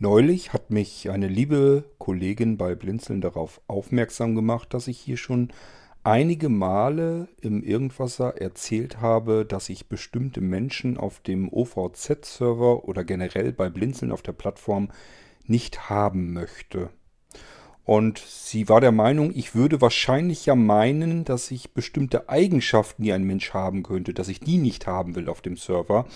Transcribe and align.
Neulich 0.00 0.52
hat 0.52 0.70
mich 0.70 1.10
eine 1.10 1.26
liebe 1.26 1.82
Kollegin 1.98 2.56
bei 2.56 2.76
Blinzeln 2.76 3.20
darauf 3.20 3.60
aufmerksam 3.66 4.36
gemacht, 4.36 4.72
dass 4.72 4.86
ich 4.86 4.96
hier 4.96 5.16
schon 5.16 5.48
einige 6.04 6.48
Male 6.48 7.26
im 7.40 7.64
Irgendwasser 7.64 8.40
erzählt 8.40 9.00
habe, 9.00 9.44
dass 9.44 9.68
ich 9.68 9.88
bestimmte 9.88 10.40
Menschen 10.40 10.98
auf 10.98 11.18
dem 11.18 11.52
OVZ-Server 11.52 12.84
oder 12.84 13.02
generell 13.02 13.52
bei 13.52 13.70
Blinzeln 13.70 14.12
auf 14.12 14.22
der 14.22 14.34
Plattform 14.34 14.90
nicht 15.46 15.90
haben 15.90 16.32
möchte. 16.32 16.90
Und 17.84 18.18
sie 18.18 18.68
war 18.68 18.80
der 18.80 18.92
Meinung, 18.92 19.32
ich 19.34 19.56
würde 19.56 19.80
wahrscheinlich 19.80 20.46
ja 20.46 20.54
meinen, 20.54 21.24
dass 21.24 21.50
ich 21.50 21.72
bestimmte 21.72 22.28
Eigenschaften, 22.28 23.02
die 23.02 23.12
ein 23.12 23.24
Mensch 23.24 23.52
haben 23.52 23.82
könnte, 23.82 24.14
dass 24.14 24.28
ich 24.28 24.38
die 24.38 24.58
nicht 24.58 24.86
haben 24.86 25.16
will 25.16 25.28
auf 25.28 25.40
dem 25.40 25.56
Server. 25.56 26.06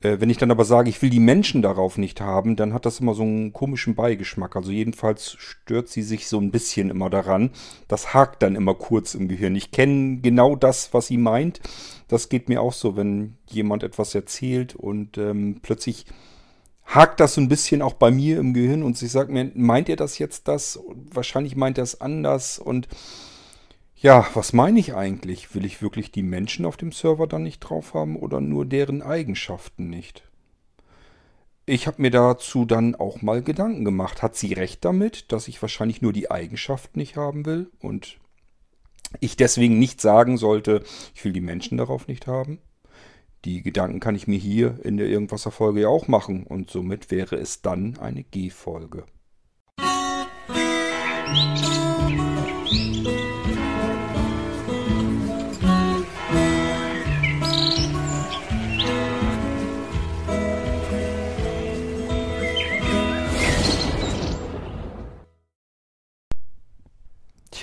Äh, 0.00 0.20
wenn 0.20 0.30
ich 0.30 0.38
dann 0.38 0.50
aber 0.50 0.64
sage, 0.64 0.90
ich 0.90 1.00
will 1.02 1.10
die 1.10 1.20
Menschen 1.20 1.62
darauf 1.62 1.98
nicht 1.98 2.20
haben, 2.20 2.56
dann 2.56 2.72
hat 2.72 2.86
das 2.86 3.00
immer 3.00 3.14
so 3.14 3.22
einen 3.22 3.52
komischen 3.52 3.94
Beigeschmack. 3.94 4.56
Also 4.56 4.70
jedenfalls 4.70 5.36
stört 5.38 5.88
sie 5.88 6.02
sich 6.02 6.28
so 6.28 6.38
ein 6.38 6.50
bisschen 6.50 6.90
immer 6.90 7.10
daran. 7.10 7.50
Das 7.88 8.14
hakt 8.14 8.42
dann 8.42 8.56
immer 8.56 8.74
kurz 8.74 9.14
im 9.14 9.28
Gehirn. 9.28 9.56
Ich 9.56 9.70
kenne 9.70 10.18
genau 10.18 10.56
das, 10.56 10.92
was 10.92 11.06
sie 11.08 11.18
meint. 11.18 11.60
Das 12.08 12.28
geht 12.28 12.48
mir 12.48 12.60
auch 12.60 12.72
so, 12.72 12.96
wenn 12.96 13.36
jemand 13.46 13.82
etwas 13.82 14.14
erzählt 14.14 14.74
und 14.74 15.18
ähm, 15.18 15.60
plötzlich 15.62 16.06
hakt 16.84 17.18
das 17.18 17.34
so 17.34 17.40
ein 17.40 17.48
bisschen 17.48 17.82
auch 17.82 17.94
bei 17.94 18.10
mir 18.10 18.38
im 18.38 18.54
Gehirn 18.54 18.82
und 18.82 18.96
sie 18.96 19.08
sagt 19.08 19.30
mir, 19.30 19.50
meint 19.54 19.88
ihr 19.88 19.96
das 19.96 20.18
jetzt 20.18 20.46
das? 20.46 20.78
Wahrscheinlich 21.12 21.56
meint 21.56 21.78
er 21.78 21.84
es 21.84 22.00
anders 22.00 22.58
und 22.58 22.86
ja, 23.98 24.26
was 24.34 24.52
meine 24.52 24.78
ich 24.78 24.94
eigentlich? 24.94 25.54
Will 25.54 25.64
ich 25.64 25.82
wirklich 25.82 26.12
die 26.12 26.22
Menschen 26.22 26.66
auf 26.66 26.76
dem 26.76 26.92
Server 26.92 27.26
dann 27.26 27.42
nicht 27.42 27.60
drauf 27.60 27.94
haben 27.94 28.16
oder 28.16 28.40
nur 28.40 28.66
deren 28.66 29.02
Eigenschaften 29.02 29.88
nicht? 29.88 30.22
Ich 31.64 31.86
habe 31.86 32.00
mir 32.00 32.10
dazu 32.10 32.64
dann 32.64 32.94
auch 32.94 33.22
mal 33.22 33.42
Gedanken 33.42 33.84
gemacht. 33.84 34.22
Hat 34.22 34.36
sie 34.36 34.52
recht 34.52 34.84
damit, 34.84 35.32
dass 35.32 35.48
ich 35.48 35.60
wahrscheinlich 35.62 36.00
nur 36.02 36.12
die 36.12 36.30
Eigenschaften 36.30 36.98
nicht 36.98 37.16
haben 37.16 37.44
will 37.44 37.70
und 37.80 38.18
ich 39.20 39.36
deswegen 39.36 39.78
nicht 39.78 40.00
sagen 40.00 40.36
sollte, 40.36 40.84
ich 41.14 41.24
will 41.24 41.32
die 41.32 41.40
Menschen 41.40 41.78
darauf 41.78 42.06
nicht 42.06 42.26
haben? 42.26 42.60
Die 43.44 43.62
Gedanken 43.62 44.00
kann 44.00 44.14
ich 44.14 44.26
mir 44.26 44.38
hier 44.38 44.78
in 44.84 44.96
der 44.96 45.08
Irgendwasser-Folge 45.08 45.82
ja 45.82 45.88
auch 45.88 46.06
machen 46.06 46.44
und 46.44 46.70
somit 46.70 47.10
wäre 47.10 47.36
es 47.36 47.62
dann 47.62 47.98
eine 47.98 48.24
G-Folge. 48.24 49.04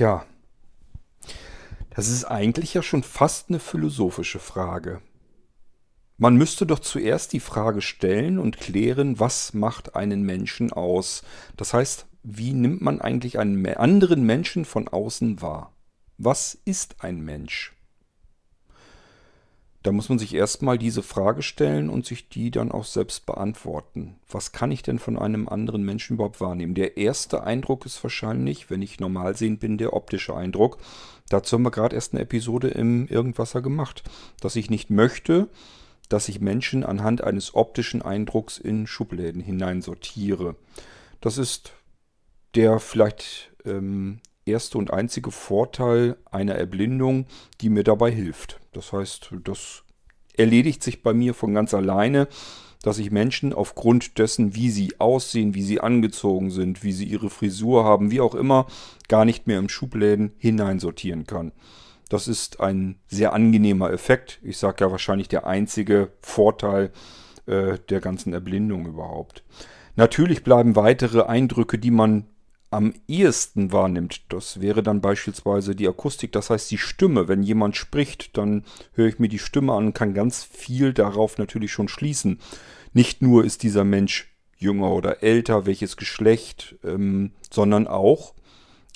Tja, 0.04 0.26
das 1.92 2.10
ist 2.10 2.26
eigentlich 2.26 2.74
ja 2.74 2.84
schon 2.84 3.04
fast 3.04 3.48
eine 3.48 3.60
philosophische 3.60 4.40
Frage. 4.40 5.00
Man 6.18 6.36
müsste 6.36 6.66
doch 6.66 6.80
zuerst 6.80 7.32
die 7.32 7.40
Frage 7.40 7.82
stellen 7.82 8.38
und 8.38 8.58
klären, 8.58 9.22
was 9.22 9.54
macht 9.54 9.96
einen 9.96 10.24
Menschen 10.24 10.74
aus? 10.74 11.24
Das 11.56 11.74
heißt, 11.74 12.06
wie 12.22 12.52
nimmt 12.52 12.82
man 12.82 13.00
eigentlich 13.00 13.40
einen 13.40 13.66
anderen 13.66 14.26
Menschen 14.26 14.66
von 14.66 14.90
außen 14.90 15.42
wahr? 15.42 15.72
Was 16.18 16.58
ist 16.66 16.98
ein 17.00 17.22
Mensch? 17.22 17.73
Da 19.84 19.92
muss 19.92 20.08
man 20.08 20.18
sich 20.18 20.34
erstmal 20.34 20.78
diese 20.78 21.04
Frage 21.04 21.42
stellen 21.42 21.90
und 21.90 22.06
sich 22.06 22.30
die 22.30 22.52
dann 22.52 22.72
auch 22.72 22.86
selbst 22.86 23.26
beantworten. 23.26 24.16
Was 24.32 24.54
kann 24.54 24.72
ich 24.72 24.82
denn 24.82 24.98
von 24.98 25.20
einem 25.20 25.50
anderen 25.50 25.84
Menschen 25.84 26.14
überhaupt 26.14 26.40
wahrnehmen? 26.40 26.74
Der 26.74 26.96
erste 26.96 27.44
Eindruck 27.44 27.86
ist 27.86 28.02
wahrscheinlich, 28.02 28.70
wenn 28.70 28.82
ich 28.82 29.02
normal 29.02 29.36
sehen 29.36 29.58
bin, 29.58 29.78
der 29.78 29.92
optische 29.92 30.36
Eindruck. 30.36 30.78
Dazu 31.28 31.58
haben 31.58 31.64
wir 31.64 31.72
gerade 31.72 31.96
erst 31.96 32.14
eine 32.14 32.22
Episode 32.22 32.70
im 32.70 33.08
Irgendwasser 33.08 33.62
gemacht, 33.62 34.04
dass 34.40 34.56
ich 34.56 34.70
nicht 34.70 34.90
möchte, 34.90 35.50
dass 36.08 36.30
ich 36.30 36.40
Menschen 36.40 36.86
anhand 36.86 37.22
eines 37.22 37.54
optischen 37.54 38.02
Eindrucks 38.02 38.58
in 38.58 38.88
Schubläden 38.88 39.42
hineinsortiere. 39.42 40.56
Das 41.20 41.38
ist 41.38 41.74
der 42.56 42.80
vielleicht 42.80 43.52
ähm, 43.66 44.22
erste 44.46 44.78
und 44.78 44.92
einzige 44.92 45.32
Vorteil 45.32 46.18
einer 46.32 46.56
Erblindung, 46.56 47.26
die 47.62 47.70
mir 47.70 47.84
dabei 47.84 48.12
hilft. 48.12 48.60
Das 48.74 48.92
heißt, 48.92 49.34
das 49.44 49.84
erledigt 50.36 50.84
sich 50.84 51.04
bei 51.04 51.14
mir 51.14 51.34
von 51.34 51.54
ganz 51.54 51.74
alleine, 51.74 52.28
dass 52.82 52.98
ich 52.98 53.12
Menschen 53.12 53.54
aufgrund 53.54 54.18
dessen, 54.20 54.56
wie 54.56 54.70
sie 54.70 55.00
aussehen, 55.00 55.56
wie 55.56 55.64
sie 55.64 55.80
angezogen 55.80 56.52
sind, 56.52 56.84
wie 56.84 56.92
sie 56.92 57.06
ihre 57.06 57.30
Frisur 57.30 57.86
haben, 57.86 58.12
wie 58.12 58.20
auch 58.20 58.36
immer, 58.36 58.68
gar 59.08 59.24
nicht 59.26 59.48
mehr 59.48 59.58
im 59.58 59.70
Schubläden 59.70 60.34
hineinsortieren 60.38 61.26
kann. 61.26 61.54
Das 62.10 62.28
ist 62.28 62.60
ein 62.60 62.98
sehr 63.08 63.34
angenehmer 63.34 63.92
Effekt. 63.92 64.40
Ich 64.44 64.58
sage 64.58 64.84
ja 64.84 64.92
wahrscheinlich 64.92 65.30
der 65.30 65.48
einzige 65.48 66.12
Vorteil 66.22 66.92
äh, 67.46 67.78
der 67.90 68.02
ganzen 68.02 68.34
Erblindung 68.34 68.86
überhaupt. 68.86 69.44
Natürlich 69.96 70.44
bleiben 70.44 70.76
weitere 70.76 71.24
Eindrücke, 71.24 71.78
die 71.78 71.92
man 71.92 72.26
am 72.74 72.94
ehesten 73.08 73.72
wahrnimmt. 73.72 74.22
Das 74.30 74.60
wäre 74.60 74.84
dann 74.84 75.02
beispielsweise 75.02 75.76
die 75.76 75.88
Akustik, 75.88 76.32
das 76.32 76.50
heißt 76.50 76.72
die 76.72 76.78
Stimme. 76.78 77.28
Wenn 77.28 77.44
jemand 77.44 77.76
spricht, 77.76 78.38
dann 78.38 78.64
höre 78.94 79.08
ich 79.08 79.20
mir 79.20 79.30
die 79.30 79.40
Stimme 79.40 79.74
an 79.74 79.88
und 79.88 79.94
kann 79.94 80.14
ganz 80.14 80.44
viel 80.44 80.94
darauf 80.94 81.38
natürlich 81.38 81.72
schon 81.72 81.88
schließen. 81.88 82.40
Nicht 82.94 83.22
nur 83.22 83.46
ist 83.46 83.64
dieser 83.64 83.84
Mensch 83.84 84.36
jünger 84.58 84.92
oder 84.92 85.24
älter, 85.24 85.66
welches 85.66 85.98
Geschlecht, 85.98 86.76
ähm, 86.84 87.32
sondern 87.52 87.88
auch, 87.88 88.34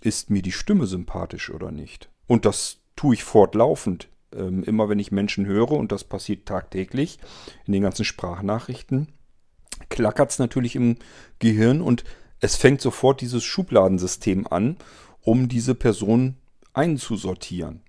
ist 0.02 0.30
mir 0.30 0.42
die 0.42 0.52
Stimme 0.52 0.88
sympathisch 0.88 1.50
oder 1.50 1.72
nicht. 1.72 2.10
Und 2.28 2.46
das 2.46 2.80
tue 2.96 3.16
ich 3.16 3.24
fortlaufend. 3.24 4.10
Ähm, 4.36 4.64
immer 4.64 4.90
wenn 4.90 5.00
ich 5.00 5.12
Menschen 5.12 5.46
höre, 5.46 5.72
und 5.72 5.92
das 5.92 6.04
passiert 6.04 6.46
tagtäglich 6.46 7.20
in 7.66 7.74
den 7.74 7.84
ganzen 7.84 8.06
Sprachnachrichten, 8.06 9.08
klackert 9.90 10.32
es 10.32 10.40
natürlich 10.40 10.76
im 10.76 10.98
Gehirn 11.40 11.82
und 11.82 12.04
es 12.40 12.56
fängt 12.56 12.82
sofort 12.82 13.22
dieses 13.22 13.44
Schubladensystem 13.44 14.48
an, 14.48 14.78
um 15.22 15.48
diese 15.48 15.76
Person 15.76 16.36
einzusortieren. 16.74 17.82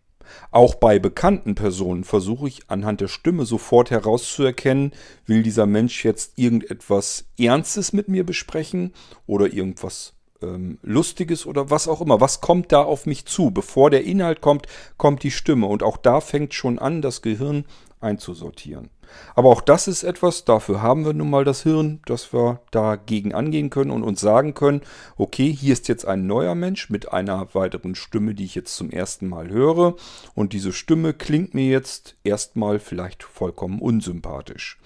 Auch 0.50 0.75
bei 0.75 0.98
bekannten 0.98 1.54
Personen 1.54 2.04
versuche 2.04 2.48
ich 2.48 2.69
anhand 2.69 3.00
der 3.00 3.08
Stimme 3.08 3.47
sofort 3.47 3.91
herauszuerkennen, 3.91 4.92
will 5.26 5.42
dieser 5.42 5.66
Mensch 5.66 6.04
jetzt 6.04 6.32
irgendetwas 6.37 7.26
Ernstes 7.38 7.92
mit 7.92 8.08
mir 8.08 8.25
besprechen 8.25 8.92
oder 9.26 9.53
irgendwas 9.53 10.14
ähm, 10.42 10.78
Lustiges 10.82 11.47
oder 11.47 11.70
was 11.70 11.88
auch 11.88 12.00
immer. 12.00 12.20
Was 12.20 12.41
kommt 12.41 12.72
da 12.72 12.82
auf 12.82 13.06
mich 13.06 13.25
zu? 13.26 13.50
Bevor 13.50 13.91
der 13.91 14.04
Inhalt 14.04 14.41
kommt, 14.41 14.66
kommt 14.97 15.22
die 15.22 15.31
Stimme. 15.31 15.66
Und 15.66 15.82
auch 15.82 15.97
da 15.97 16.20
fängt 16.20 16.54
schon 16.54 16.78
an, 16.78 17.03
das 17.03 17.22
Gehirn 17.22 17.64
einzusortieren. 18.00 18.91
Aber 19.34 19.50
auch 19.50 19.60
das 19.60 19.88
ist 19.88 20.02
etwas, 20.02 20.44
dafür 20.44 20.82
haben 20.82 21.04
wir 21.04 21.12
nun 21.12 21.30
mal 21.30 21.44
das 21.44 21.62
Hirn, 21.62 22.00
dass 22.06 22.32
wir 22.32 22.60
dagegen 22.70 23.34
angehen 23.34 23.70
können 23.70 23.91
und 23.91 24.02
uns 24.02 24.20
sagen 24.20 24.54
können, 24.54 24.82
okay, 25.16 25.52
hier 25.52 25.72
ist 25.72 25.88
jetzt 25.88 26.06
ein 26.06 26.26
neuer 26.26 26.54
Mensch 26.54 26.91
mit 26.91 27.12
einer 27.12 27.54
weiteren 27.54 27.94
Stimme, 27.94 28.34
die 28.34 28.44
ich 28.44 28.54
jetzt 28.54 28.76
zum 28.76 28.91
ersten 28.91 29.28
Mal 29.28 29.48
höre. 29.48 29.94
Und 30.34 30.52
diese 30.52 30.72
Stimme 30.72 31.14
klingt 31.14 31.54
mir 31.54 31.66
jetzt 31.66 32.16
erstmal 32.24 32.78
vielleicht 32.78 33.22
vollkommen 33.22 33.80
unsympathisch. 33.80 34.78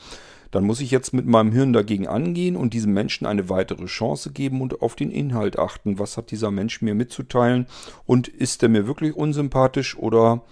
Dann 0.52 0.64
muss 0.64 0.80
ich 0.80 0.90
jetzt 0.90 1.14
mit 1.14 1.26
meinem 1.26 1.50
Hirn 1.50 1.72
dagegen 1.72 2.06
angehen 2.06 2.56
und 2.56 2.74
diesem 2.74 2.92
Menschen 2.92 3.26
eine 3.26 3.48
weitere 3.48 3.86
Chance 3.86 4.32
geben 4.32 4.60
und 4.60 4.82
auf 4.82 4.94
den 4.94 5.10
Inhalt 5.10 5.58
achten. 5.58 5.98
Was 5.98 6.18
hat 6.18 6.30
dieser 6.30 6.50
Mensch 6.50 6.82
mir 6.82 6.94
mitzuteilen? 6.94 7.66
Und 8.04 8.28
ist 8.28 8.62
er 8.62 8.68
mir 8.68 8.86
wirklich 8.86 9.16
unsympathisch 9.16 9.96
oder 9.96 10.42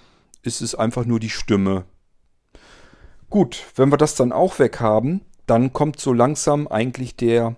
ist 0.42 0.62
es 0.62 0.74
einfach 0.74 1.04
nur 1.04 1.20
die 1.20 1.28
Stimme, 1.28 1.84
Gut, 3.30 3.64
wenn 3.76 3.92
wir 3.92 3.96
das 3.96 4.16
dann 4.16 4.32
auch 4.32 4.58
weg 4.58 4.80
haben, 4.80 5.20
dann 5.46 5.72
kommt 5.72 6.00
so 6.00 6.12
langsam 6.12 6.66
eigentlich 6.66 7.14
der 7.14 7.56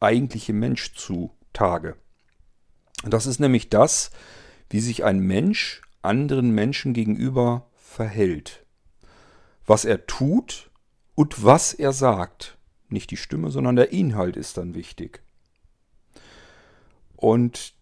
eigentliche 0.00 0.54
Mensch 0.54 0.94
zu 0.94 1.30
Tage. 1.52 1.96
Das 3.04 3.26
ist 3.26 3.38
nämlich 3.38 3.68
das, 3.68 4.10
wie 4.70 4.80
sich 4.80 5.04
ein 5.04 5.18
Mensch 5.18 5.82
anderen 6.00 6.52
Menschen 6.52 6.94
gegenüber 6.94 7.68
verhält. 7.76 8.64
Was 9.66 9.84
er 9.84 10.06
tut 10.06 10.70
und 11.14 11.44
was 11.44 11.74
er 11.74 11.92
sagt. 11.92 12.56
Nicht 12.88 13.10
die 13.10 13.18
Stimme, 13.18 13.50
sondern 13.50 13.76
der 13.76 13.92
Inhalt 13.92 14.38
ist 14.38 14.56
dann 14.56 14.74
wichtig. 14.74 15.22
Und 17.16 17.74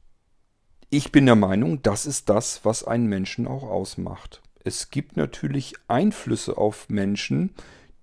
ich 0.91 1.12
bin 1.12 1.26
der 1.26 1.37
Meinung, 1.37 1.81
das 1.83 2.06
ist 2.06 2.29
das, 2.29 2.65
was 2.65 2.83
einen 2.83 3.06
Menschen 3.06 3.47
auch 3.47 3.62
ausmacht 3.62 4.43
es 4.65 4.91
gibt 4.91 5.17
natürlich 5.17 5.75
Einflüsse 5.89 6.59
auf 6.59 6.89
Menschen, 6.89 7.51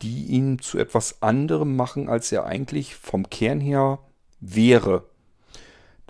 die 0.01 0.25
ihn 0.25 0.59
zu 0.59 0.77
etwas 0.77 1.21
anderem 1.21 1.75
machen, 1.75 2.09
als 2.09 2.31
er 2.31 2.45
eigentlich 2.45 2.95
vom 2.95 3.30
Kern 3.30 3.59
her 3.59 4.00
wäre. 4.39 5.04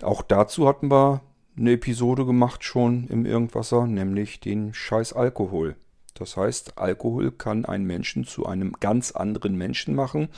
Auch 0.02 0.22
dazu 0.22 0.68
hatten 0.68 0.90
wir 0.90 1.22
eine 1.56 1.72
Episode 1.72 2.24
gemacht 2.24 2.64
schon 2.64 3.08
im 3.08 3.26
Irgendwasser, 3.26 3.86
nämlich 3.86 4.40
den 4.40 4.74
Scheiß 4.74 5.12
Alkohol. 5.12 5.76
Das 6.14 6.36
heißt, 6.36 6.78
Alkohol 6.78 7.32
kann 7.32 7.64
einen 7.64 7.84
Menschen 7.84 8.24
zu 8.24 8.46
einem 8.46 8.72
ganz 8.80 9.12
anderen 9.12 9.56
Menschen 9.56 9.94
machen. 9.94 10.28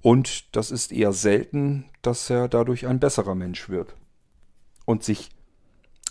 Und 0.00 0.54
das 0.56 0.70
ist 0.70 0.92
eher 0.92 1.12
selten, 1.12 1.86
dass 2.02 2.30
er 2.30 2.48
dadurch 2.48 2.86
ein 2.86 3.00
besserer 3.00 3.34
Mensch 3.34 3.68
wird 3.68 3.94
und 4.84 5.02
sich 5.02 5.30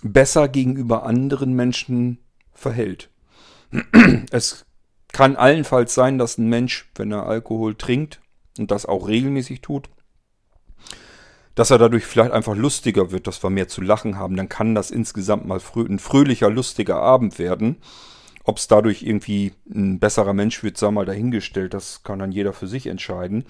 besser 0.03 0.47
gegenüber 0.47 1.03
anderen 1.03 1.53
Menschen 1.53 2.19
verhält. 2.57 3.09
Es 4.31 4.65
kann 5.13 5.35
allenfalls 5.35 5.93
sein, 5.93 6.17
dass 6.17 6.37
ein 6.37 6.49
Mensch, 6.49 6.89
wenn 6.95 7.11
er 7.11 7.25
Alkohol 7.25 7.75
trinkt 7.75 8.19
und 8.57 8.71
das 8.71 8.85
auch 8.85 9.07
regelmäßig 9.07 9.61
tut, 9.61 9.89
dass 11.55 11.71
er 11.71 11.77
dadurch 11.77 12.05
vielleicht 12.05 12.31
einfach 12.31 12.55
lustiger 12.55 13.11
wird, 13.11 13.25
dass 13.27 13.43
wir 13.43 13.49
mehr 13.49 13.67
zu 13.67 13.81
lachen 13.81 14.17
haben. 14.17 14.35
Dann 14.35 14.49
kann 14.49 14.75
das 14.75 14.91
insgesamt 14.91 15.47
mal 15.47 15.59
ein 15.75 15.99
fröhlicher, 15.99 16.49
lustiger 16.49 16.97
Abend 16.97 17.39
werden. 17.39 17.77
Ob 18.43 18.57
es 18.57 18.67
dadurch 18.67 19.03
irgendwie 19.03 19.53
ein 19.69 19.99
besserer 19.99 20.33
Mensch 20.33 20.63
wird, 20.63 20.77
sei 20.77 20.91
mal 20.91 21.05
dahingestellt. 21.05 21.73
Das 21.73 22.03
kann 22.03 22.19
dann 22.19 22.31
jeder 22.31 22.53
für 22.53 22.67
sich 22.67 22.87
entscheiden. 22.87 23.45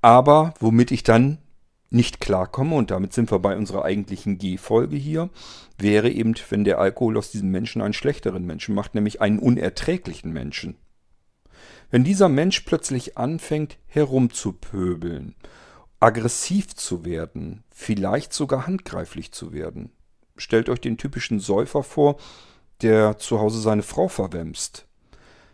Aber 0.00 0.54
womit 0.60 0.92
ich 0.92 1.02
dann 1.02 1.38
nicht 1.90 2.20
klarkomme, 2.20 2.76
und 2.76 2.90
damit 2.90 3.12
sind 3.12 3.30
wir 3.30 3.40
bei 3.40 3.56
unserer 3.56 3.84
eigentlichen 3.84 4.38
G-Folge 4.38 4.96
hier, 4.96 5.28
wäre 5.76 6.08
eben, 6.08 6.34
wenn 6.48 6.64
der 6.64 6.78
Alkohol 6.78 7.18
aus 7.18 7.30
diesem 7.30 7.50
Menschen 7.50 7.82
einen 7.82 7.92
schlechteren 7.92 8.46
Menschen 8.46 8.74
macht, 8.74 8.94
nämlich 8.94 9.20
einen 9.20 9.40
unerträglichen 9.40 10.32
Menschen. 10.32 10.76
Wenn 11.90 12.04
dieser 12.04 12.28
Mensch 12.28 12.60
plötzlich 12.60 13.18
anfängt 13.18 13.78
herumzupöbeln, 13.88 15.34
aggressiv 15.98 16.74
zu 16.76 17.04
werden, 17.04 17.64
vielleicht 17.70 18.32
sogar 18.32 18.66
handgreiflich 18.66 19.32
zu 19.32 19.52
werden. 19.52 19.90
Stellt 20.36 20.68
euch 20.68 20.80
den 20.80 20.96
typischen 20.96 21.40
Säufer 21.40 21.82
vor, 21.82 22.16
der 22.80 23.18
zu 23.18 23.40
Hause 23.40 23.60
seine 23.60 23.82
Frau 23.82 24.08
verwemst. 24.08 24.86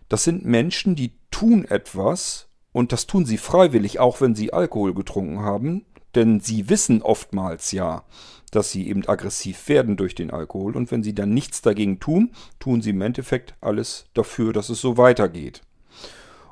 Das 0.09 0.23
sind 0.23 0.45
Menschen, 0.45 0.95
die 0.95 1.13
tun 1.31 1.65
etwas, 1.65 2.49
und 2.73 2.93
das 2.93 3.07
tun 3.07 3.25
sie 3.25 3.39
freiwillig, 3.39 3.99
auch 3.99 4.21
wenn 4.21 4.35
sie 4.35 4.53
Alkohol 4.53 4.95
getrunken 4.95 5.41
haben, 5.41 5.87
denn 6.17 6.41
sie 6.41 6.69
wissen 6.69 7.03
oftmals 7.03 7.73
ja, 7.73 8.05
dass 8.51 8.71
sie 8.71 8.89
eben 8.89 9.07
aggressiv 9.07 9.69
werden 9.69 9.97
durch 9.97 10.15
den 10.15 10.31
Alkohol, 10.31 10.77
und 10.77 10.91
wenn 10.91 11.03
sie 11.03 11.15
dann 11.15 11.35
nichts 11.35 11.63
dagegen 11.63 12.01
tun, 12.01 12.33
tun 12.59 12.81
sie 12.83 12.91
im 12.91 13.03
Endeffekt 13.03 13.55
alles 13.61 14.07
dafür, 14.15 14.53
dass 14.53 14.69
es 14.69 14.81
so 14.81 14.97
weitergeht. 14.97 15.63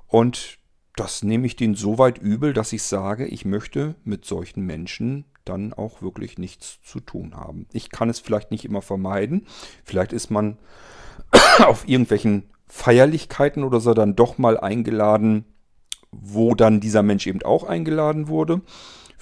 Und 0.06 0.58
das 0.96 1.22
nehme 1.22 1.46
ich 1.46 1.56
denen 1.56 1.75
so 1.75 1.99
weit 1.99 2.19
übel, 2.19 2.52
dass 2.52 2.72
ich 2.72 2.82
sage, 2.82 3.26
ich 3.26 3.44
möchte 3.44 3.96
mit 4.05 4.25
solchen 4.25 4.64
Menschen 4.64 5.25
dann 5.44 5.72
auch 5.72 6.02
wirklich 6.02 6.38
nichts 6.38 6.78
zu 6.82 7.00
tun 7.00 7.34
haben. 7.34 7.67
Ich 7.72 7.90
kann 7.90 8.08
es 8.08 8.20
vielleicht 8.20 8.50
nicht 8.50 8.64
immer 8.64 8.82
vermeiden. 8.82 9.46
Vielleicht 9.84 10.12
ist 10.12 10.31
man 10.31 10.58
auf 11.67 11.88
irgendwelchen 11.88 12.50
Feierlichkeiten 12.69 13.64
oder 13.64 13.81
so 13.81 13.93
dann 13.93 14.17
doch 14.17 14.38
mal 14.38 14.58
eingeladen, 14.58 15.44
wo 16.10 16.55
dann 16.55 16.81
dieser 16.81 17.02
Mensch 17.02 17.26
eben 17.26 17.43
auch 17.43 17.64
eingeladen 17.64 18.28
wurde. 18.28 18.62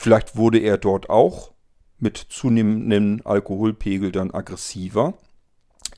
Vielleicht 0.02 0.34
wurde 0.34 0.58
er 0.58 0.78
dort 0.78 1.10
auch 1.10 1.52
mit 2.00 2.16
zunehmendem 2.16 3.22
Alkoholpegel 3.22 4.10
dann 4.10 4.32
aggressiver. 4.32 5.14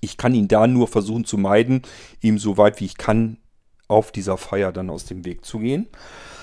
Ich 0.03 0.19
kann 0.19 0.35
ihn 0.35 0.47
da 0.47 0.67
nur 0.67 0.89
versuchen 0.89 1.25
zu 1.25 1.39
meiden, 1.39 1.81
ihm 2.21 2.39
so 2.39 2.59
weit 2.59 2.81
wie 2.81 2.85
ich 2.85 2.99
kann 2.99 3.39
auf 3.89 4.13
dieser 4.13 4.37
Feier 4.37 4.73
dann 4.73 4.91
aus 4.91 5.07
dem 5.07 5.25
Weg 5.25 5.47
zu 5.47 5.59
gehen 5.59 5.89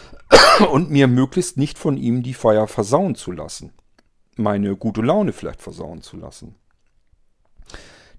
und 0.71 0.89
mir 0.89 1.07
möglichst 1.07 1.57
nicht 1.57 1.77
von 1.77 1.97
ihm 1.97 2.23
die 2.23 2.33
Feier 2.33 2.67
versauen 2.67 3.13
zu 3.13 3.31
lassen. 3.31 3.73
Meine 4.37 4.75
gute 4.75 5.03
Laune 5.03 5.31
vielleicht 5.31 5.61
versauen 5.61 6.01
zu 6.01 6.17
lassen. 6.17 6.55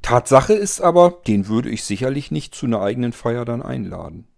Tatsache 0.02 0.52
ist 0.52 0.80
aber, 0.80 1.20
den 1.26 1.48
würde 1.48 1.68
ich 1.68 1.82
sicherlich 1.82 2.30
nicht 2.30 2.54
zu 2.54 2.66
einer 2.66 2.80
eigenen 2.80 3.12
Feier 3.12 3.44
dann 3.44 3.60
einladen. 3.62 4.28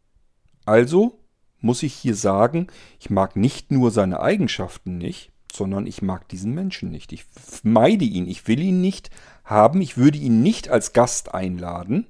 Also 0.65 1.24
muss 1.65 1.83
ich 1.83 1.95
hier 1.95 2.15
sagen, 2.15 2.69
ich 3.01 3.11
mag 3.11 3.35
nicht 3.35 3.73
nur 3.73 3.91
seine 3.91 4.21
Eigenschaften 4.21 4.99
nicht, 4.99 5.33
sondern 5.53 5.87
ich 5.87 6.03
mag 6.03 6.29
diesen 6.29 6.55
Menschen 6.55 6.91
nicht. 6.91 7.13
Ich 7.13 7.25
meide 7.63 8.05
ihn, 8.05 8.29
ich 8.29 8.47
will 8.47 8.61
ihn 8.61 8.81
nicht 8.81 9.11
haben, 9.45 9.81
ich 9.81 9.97
würde 9.97 10.19
ihn 10.19 10.43
nicht 10.43 10.69
als 10.69 10.93
Gast 10.93 11.35
einladen, 11.35 12.07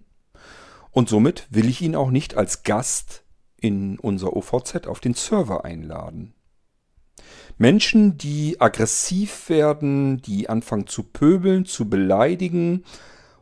und 0.94 1.08
somit 1.08 1.48
will 1.50 1.68
ich 1.68 1.82
ihn 1.82 1.96
auch 1.96 2.10
nicht 2.10 2.36
als 2.36 2.62
Gast 2.62 3.24
in 3.60 3.98
unser 3.98 4.36
OVZ 4.36 4.86
auf 4.86 5.00
den 5.00 5.14
Server 5.14 5.64
einladen. 5.64 6.34
Menschen, 7.58 8.16
die 8.16 8.60
aggressiv 8.60 9.48
werden, 9.48 10.22
die 10.22 10.48
anfangen 10.48 10.86
zu 10.86 11.02
pöbeln, 11.02 11.64
zu 11.64 11.88
beleidigen, 11.88 12.84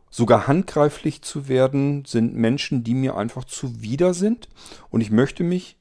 sogar 0.09 0.47
handgreiflich 0.47 1.21
zu 1.21 1.47
werden, 1.47 2.05
sind 2.05 2.33
Menschen, 2.33 2.83
die 2.83 2.95
mir 2.95 3.15
einfach 3.15 3.43
zuwider 3.43 4.15
sind. 4.15 4.49
Und 4.89 5.01
ich 5.01 5.11
möchte 5.11 5.43
mich 5.43 5.77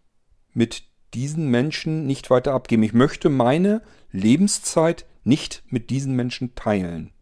mit 0.52 0.84
diesen 1.14 1.48
Menschen 1.48 2.06
nicht 2.06 2.30
weiter 2.30 2.52
abgeben. 2.52 2.82
Ich 2.82 2.92
möchte 2.92 3.28
meine 3.28 3.82
Lebenszeit 4.10 5.06
nicht 5.24 5.62
mit 5.68 5.90
diesen 5.90 6.14
Menschen 6.16 6.54
teilen. 6.54 7.12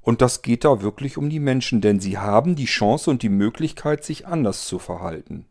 Und 0.00 0.22
das 0.22 0.42
geht 0.42 0.64
da 0.64 0.82
wirklich 0.82 1.16
um 1.16 1.30
die 1.30 1.40
Menschen, 1.40 1.80
denn 1.80 1.98
sie 1.98 2.16
haben 2.16 2.54
die 2.54 2.66
Chance 2.66 3.10
und 3.10 3.22
die 3.22 3.28
Möglichkeit, 3.28 4.04
sich 4.04 4.26
anders 4.26 4.66
zu 4.66 4.78
verhalten. 4.78 5.46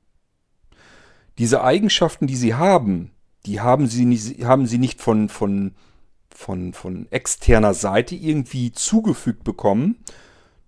Diese 1.38 1.62
Eigenschaften, 1.62 2.28
die 2.28 2.38
sie 2.38 2.54
haben, 2.54 3.12
die 3.46 3.60
haben 3.60 3.88
sie 3.88 4.06
nicht, 4.06 4.46
haben 4.46 4.66
sie 4.66 4.78
nicht 4.78 5.02
von, 5.02 5.28
von, 5.28 5.76
von, 6.30 6.74
von 6.74 7.08
externer 7.12 7.74
Seite 7.74 8.16
irgendwie 8.16 8.72
zugefügt 8.72 9.44
bekommen. 9.44 9.98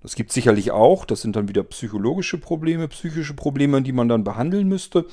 Das 0.01 0.15
gibt 0.15 0.31
sicherlich 0.31 0.71
auch. 0.71 1.05
Das 1.05 1.21
sind 1.21 1.35
dann 1.35 1.47
wieder 1.47 1.63
psychologische 1.63 2.37
Probleme, 2.37 2.87
psychische 2.89 3.33
Probleme, 3.33 3.81
die 3.81 3.93
man 3.93 4.09
dann 4.09 4.23
behandeln 4.23 4.67
müsste. 4.67 5.05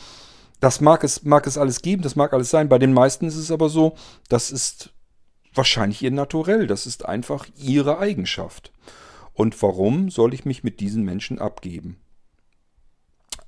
Das 0.64 0.80
mag 0.80 1.04
es, 1.04 1.24
mag 1.24 1.46
es 1.46 1.58
alles 1.58 1.82
geben, 1.82 2.00
das 2.00 2.16
mag 2.16 2.32
alles 2.32 2.48
sein. 2.48 2.70
Bei 2.70 2.78
den 2.78 2.94
meisten 2.94 3.26
ist 3.26 3.36
es 3.36 3.50
aber 3.50 3.68
so, 3.68 3.96
das 4.30 4.50
ist 4.50 4.94
wahrscheinlich 5.52 6.00
ihr 6.00 6.10
Naturell. 6.10 6.66
Das 6.66 6.86
ist 6.86 7.04
einfach 7.04 7.46
ihre 7.54 7.98
Eigenschaft. 7.98 8.72
Und 9.34 9.60
warum 9.62 10.08
soll 10.08 10.32
ich 10.32 10.46
mich 10.46 10.64
mit 10.64 10.80
diesen 10.80 11.04
Menschen 11.04 11.38
abgeben? 11.38 11.98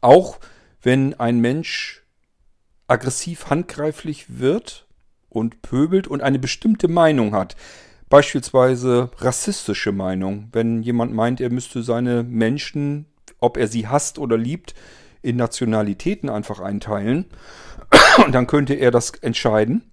Auch 0.02 0.40
wenn 0.82 1.14
ein 1.18 1.40
Mensch 1.40 2.04
aggressiv 2.86 3.48
handgreiflich 3.48 4.38
wird 4.38 4.86
und 5.30 5.62
pöbelt 5.62 6.08
und 6.08 6.22
eine 6.22 6.38
bestimmte 6.38 6.86
Meinung 6.86 7.32
hat, 7.32 7.56
beispielsweise 8.10 9.10
rassistische 9.16 9.92
Meinung, 9.92 10.50
wenn 10.52 10.82
jemand 10.82 11.14
meint, 11.14 11.40
er 11.40 11.48
müsste 11.48 11.82
seine 11.82 12.24
Menschen, 12.24 13.06
ob 13.40 13.56
er 13.56 13.68
sie 13.68 13.88
hasst 13.88 14.18
oder 14.18 14.36
liebt, 14.36 14.74
in 15.26 15.36
Nationalitäten 15.36 16.30
einfach 16.30 16.60
einteilen, 16.60 17.26
und 18.24 18.32
dann 18.32 18.46
könnte 18.46 18.74
er 18.74 18.90
das 18.90 19.10
entscheiden 19.10 19.90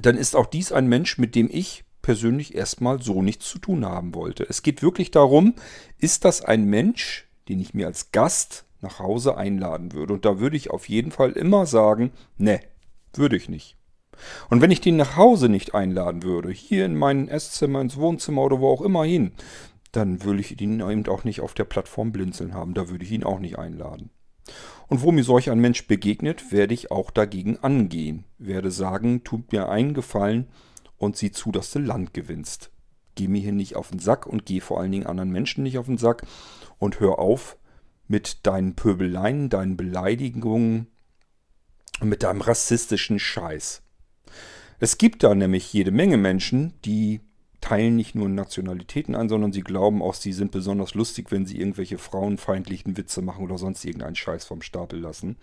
dann 0.00 0.16
ist 0.16 0.34
auch 0.34 0.46
dies 0.46 0.72
ein 0.72 0.86
Mensch, 0.86 1.18
mit 1.18 1.34
dem 1.34 1.48
ich 1.50 1.84
persönlich 2.00 2.54
erstmal 2.54 3.00
so 3.00 3.22
nichts 3.22 3.48
zu 3.48 3.58
tun 3.58 3.84
haben 3.84 4.14
wollte. 4.14 4.44
Es 4.48 4.62
geht 4.62 4.82
wirklich 4.82 5.10
darum, 5.10 5.54
ist 5.98 6.24
das 6.24 6.42
ein 6.42 6.64
Mensch, 6.64 7.28
den 7.48 7.60
ich 7.60 7.74
mir 7.74 7.86
als 7.86 8.10
Gast 8.10 8.64
nach 8.80 8.98
Hause 8.98 9.36
einladen 9.36 9.92
würde? 9.92 10.14
Und 10.14 10.24
da 10.24 10.40
würde 10.40 10.56
ich 10.56 10.70
auf 10.70 10.88
jeden 10.88 11.12
Fall 11.12 11.32
immer 11.32 11.66
sagen, 11.66 12.12
ne, 12.38 12.60
würde 13.14 13.36
ich 13.36 13.48
nicht. 13.48 13.76
Und 14.50 14.60
wenn 14.60 14.70
ich 14.70 14.80
den 14.80 14.96
nach 14.96 15.16
Hause 15.16 15.48
nicht 15.48 15.74
einladen 15.74 16.22
würde, 16.22 16.50
hier 16.50 16.86
in 16.86 16.96
mein 16.96 17.28
Esszimmer, 17.28 17.80
ins 17.80 17.96
Wohnzimmer 17.96 18.42
oder 18.42 18.60
wo 18.60 18.68
auch 18.68 18.82
immer 18.82 19.04
hin, 19.04 19.32
dann 19.92 20.24
würde 20.24 20.40
ich 20.40 20.60
ihn 20.60 20.80
eben 20.80 21.06
auch 21.06 21.24
nicht 21.24 21.40
auf 21.40 21.54
der 21.54 21.64
Plattform 21.64 22.12
blinzeln 22.12 22.54
haben. 22.54 22.74
Da 22.74 22.88
würde 22.88 23.04
ich 23.04 23.12
ihn 23.12 23.24
auch 23.24 23.38
nicht 23.38 23.58
einladen. 23.58 24.10
Und 24.88 25.02
wo 25.02 25.12
mir 25.12 25.24
solch 25.24 25.50
ein 25.50 25.60
Mensch 25.60 25.86
begegnet, 25.86 26.52
werde 26.52 26.74
ich 26.74 26.90
auch 26.90 27.10
dagegen 27.10 27.58
angehen. 27.58 28.24
Werde 28.38 28.70
sagen, 28.70 29.24
tut 29.24 29.52
mir 29.52 29.68
einen 29.68 29.94
Gefallen 29.94 30.48
und 30.98 31.16
sieh 31.16 31.32
zu, 31.32 31.52
dass 31.52 31.70
du 31.70 31.78
Land 31.78 32.14
gewinnst. 32.14 32.70
Geh 33.14 33.28
mir 33.28 33.40
hier 33.40 33.52
nicht 33.52 33.76
auf 33.76 33.90
den 33.90 33.98
Sack 33.98 34.26
und 34.26 34.46
geh 34.46 34.60
vor 34.60 34.80
allen 34.80 34.92
Dingen 34.92 35.06
anderen 35.06 35.30
Menschen 35.30 35.62
nicht 35.62 35.78
auf 35.78 35.86
den 35.86 35.98
Sack 35.98 36.26
und 36.78 37.00
hör 37.00 37.18
auf 37.18 37.56
mit 38.08 38.46
deinen 38.46 38.74
Pöbeleien, 38.74 39.48
deinen 39.48 39.76
Beleidigungen, 39.76 40.88
mit 42.00 42.22
deinem 42.22 42.40
rassistischen 42.40 43.18
Scheiß. 43.18 43.82
Es 44.80 44.98
gibt 44.98 45.22
da 45.22 45.34
nämlich 45.34 45.72
jede 45.72 45.92
Menge 45.92 46.16
Menschen, 46.16 46.74
die 46.84 47.20
teilen 47.62 47.96
nicht 47.96 48.14
nur 48.14 48.28
Nationalitäten 48.28 49.14
ein, 49.14 49.30
sondern 49.30 49.52
sie 49.52 49.62
glauben 49.62 50.02
auch, 50.02 50.14
sie 50.14 50.32
sind 50.32 50.50
besonders 50.50 50.92
lustig, 50.94 51.30
wenn 51.30 51.46
sie 51.46 51.58
irgendwelche 51.58 51.96
frauenfeindlichen 51.96 52.98
Witze 52.98 53.22
machen 53.22 53.44
oder 53.44 53.56
sonst 53.56 53.84
irgendeinen 53.84 54.16
Scheiß 54.16 54.44
vom 54.44 54.60
Stapel 54.60 54.98
lassen. 54.98 55.36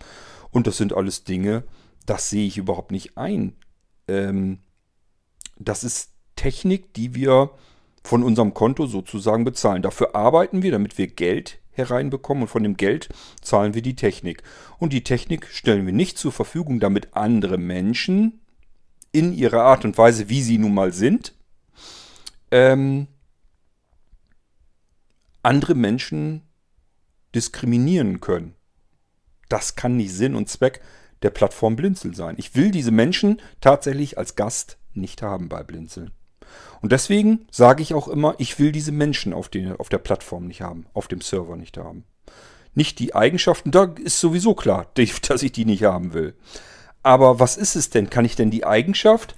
Und 0.52 0.68
das 0.68 0.76
sind 0.76 0.92
alles 0.92 1.24
Dinge, 1.24 1.64
das 2.06 2.30
sehe 2.30 2.46
ich 2.46 2.58
überhaupt 2.58 2.92
nicht 2.92 3.16
ein. 3.16 3.56
Ähm, 4.06 4.60
das 5.58 5.82
ist 5.82 6.12
Technik, 6.36 6.94
die 6.94 7.14
wir 7.14 7.50
von 8.04 8.22
unserem 8.22 8.54
Konto 8.54 8.86
sozusagen 8.86 9.44
bezahlen. 9.44 9.82
Dafür 9.82 10.14
arbeiten 10.14 10.62
wir, 10.62 10.70
damit 10.70 10.98
wir 10.98 11.06
Geld 11.06 11.58
hereinbekommen 11.70 12.42
und 12.42 12.48
von 12.48 12.62
dem 12.62 12.76
Geld 12.76 13.08
zahlen 13.40 13.74
wir 13.74 13.82
die 13.82 13.96
Technik. 13.96 14.42
Und 14.78 14.92
die 14.92 15.04
Technik 15.04 15.46
stellen 15.46 15.86
wir 15.86 15.92
nicht 15.92 16.18
zur 16.18 16.32
Verfügung, 16.32 16.80
damit 16.80 17.14
andere 17.16 17.56
Menschen 17.56 18.40
in 19.12 19.32
ihrer 19.32 19.62
Art 19.62 19.84
und 19.84 19.96
Weise, 19.96 20.28
wie 20.28 20.42
sie 20.42 20.58
nun 20.58 20.74
mal 20.74 20.92
sind, 20.92 21.34
ähm, 22.50 23.08
andere 25.42 25.74
Menschen 25.74 26.42
diskriminieren 27.34 28.20
können. 28.20 28.54
Das 29.48 29.76
kann 29.76 29.96
nicht 29.96 30.12
Sinn 30.12 30.34
und 30.34 30.48
Zweck 30.48 30.80
der 31.22 31.30
Plattform 31.30 31.76
Blinzel 31.76 32.14
sein. 32.14 32.36
Ich 32.38 32.54
will 32.54 32.70
diese 32.70 32.90
Menschen 32.90 33.40
tatsächlich 33.60 34.18
als 34.18 34.36
Gast 34.36 34.78
nicht 34.94 35.22
haben 35.22 35.48
bei 35.48 35.62
Blinzeln. 35.62 36.12
Und 36.80 36.92
deswegen 36.92 37.46
sage 37.50 37.82
ich 37.82 37.94
auch 37.94 38.08
immer, 38.08 38.34
ich 38.38 38.58
will 38.58 38.72
diese 38.72 38.92
Menschen 38.92 39.32
auf, 39.32 39.48
den, 39.48 39.76
auf 39.76 39.88
der 39.88 39.98
Plattform 39.98 40.46
nicht 40.46 40.62
haben, 40.62 40.86
auf 40.94 41.08
dem 41.08 41.20
Server 41.20 41.56
nicht 41.56 41.76
haben. 41.76 42.04
Nicht 42.74 42.98
die 42.98 43.14
Eigenschaften, 43.14 43.70
da 43.70 43.94
ist 44.02 44.20
sowieso 44.20 44.54
klar, 44.54 44.90
dass 45.28 45.42
ich 45.42 45.52
die 45.52 45.64
nicht 45.64 45.84
haben 45.84 46.14
will. 46.14 46.34
Aber 47.02 47.38
was 47.38 47.56
ist 47.56 47.76
es 47.76 47.90
denn? 47.90 48.10
Kann 48.10 48.24
ich 48.24 48.36
denn 48.36 48.50
die 48.50 48.64
Eigenschaft 48.64 49.34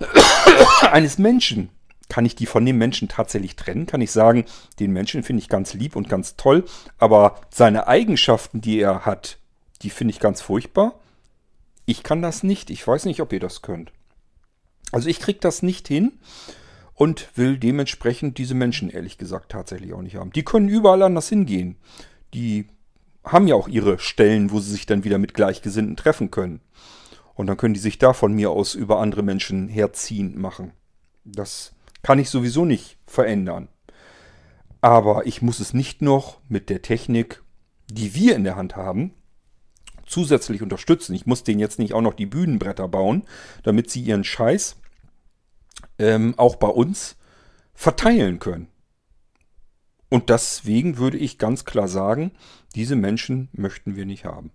eines 0.90 1.18
Menschen, 1.18 1.70
kann 2.12 2.26
ich 2.26 2.36
die 2.36 2.44
von 2.44 2.66
dem 2.66 2.76
Menschen 2.76 3.08
tatsächlich 3.08 3.56
trennen? 3.56 3.86
Kann 3.86 4.02
ich 4.02 4.10
sagen, 4.10 4.44
den 4.78 4.92
Menschen 4.92 5.22
finde 5.22 5.40
ich 5.40 5.48
ganz 5.48 5.72
lieb 5.72 5.96
und 5.96 6.10
ganz 6.10 6.36
toll, 6.36 6.66
aber 6.98 7.40
seine 7.48 7.86
Eigenschaften, 7.86 8.60
die 8.60 8.78
er 8.80 9.06
hat, 9.06 9.38
die 9.80 9.88
finde 9.88 10.12
ich 10.12 10.20
ganz 10.20 10.42
furchtbar? 10.42 11.00
Ich 11.86 12.02
kann 12.02 12.20
das 12.20 12.42
nicht. 12.42 12.68
Ich 12.68 12.86
weiß 12.86 13.06
nicht, 13.06 13.22
ob 13.22 13.32
ihr 13.32 13.40
das 13.40 13.62
könnt. 13.62 13.92
Also 14.90 15.08
ich 15.08 15.20
kriege 15.20 15.38
das 15.40 15.62
nicht 15.62 15.88
hin 15.88 16.12
und 16.92 17.30
will 17.34 17.56
dementsprechend 17.56 18.36
diese 18.36 18.54
Menschen 18.54 18.90
ehrlich 18.90 19.16
gesagt 19.16 19.50
tatsächlich 19.50 19.94
auch 19.94 20.02
nicht 20.02 20.16
haben. 20.16 20.32
Die 20.32 20.44
können 20.44 20.68
überall 20.68 21.00
anders 21.00 21.30
hingehen. 21.30 21.76
Die 22.34 22.66
haben 23.24 23.48
ja 23.48 23.54
auch 23.54 23.68
ihre 23.68 23.98
Stellen, 23.98 24.50
wo 24.50 24.60
sie 24.60 24.72
sich 24.72 24.84
dann 24.84 25.04
wieder 25.04 25.16
mit 25.16 25.32
Gleichgesinnten 25.32 25.96
treffen 25.96 26.30
können. 26.30 26.60
Und 27.32 27.46
dann 27.46 27.56
können 27.56 27.72
die 27.72 27.80
sich 27.80 27.96
da 27.96 28.12
von 28.12 28.34
mir 28.34 28.50
aus 28.50 28.74
über 28.74 29.00
andere 29.00 29.22
Menschen 29.22 29.68
herziehend 29.68 30.36
machen. 30.36 30.72
Das 31.24 31.72
kann 32.02 32.18
ich 32.18 32.30
sowieso 32.30 32.64
nicht 32.64 32.98
verändern. 33.06 33.68
Aber 34.80 35.26
ich 35.26 35.42
muss 35.42 35.60
es 35.60 35.74
nicht 35.74 36.02
noch 36.02 36.40
mit 36.48 36.68
der 36.68 36.82
Technik, 36.82 37.42
die 37.90 38.14
wir 38.14 38.34
in 38.34 38.44
der 38.44 38.56
Hand 38.56 38.74
haben, 38.76 39.14
zusätzlich 40.06 40.62
unterstützen. 40.62 41.14
Ich 41.14 41.26
muss 41.26 41.44
denen 41.44 41.60
jetzt 41.60 41.78
nicht 41.78 41.94
auch 41.94 42.00
noch 42.00 42.14
die 42.14 42.26
Bühnenbretter 42.26 42.88
bauen, 42.88 43.24
damit 43.62 43.90
sie 43.90 44.02
ihren 44.02 44.24
Scheiß 44.24 44.76
ähm, 45.98 46.34
auch 46.36 46.56
bei 46.56 46.68
uns 46.68 47.16
verteilen 47.74 48.38
können. 48.38 48.68
Und 50.08 50.28
deswegen 50.28 50.98
würde 50.98 51.16
ich 51.16 51.38
ganz 51.38 51.64
klar 51.64 51.88
sagen, 51.88 52.32
diese 52.74 52.96
Menschen 52.96 53.48
möchten 53.52 53.96
wir 53.96 54.04
nicht 54.04 54.24
haben. 54.24 54.50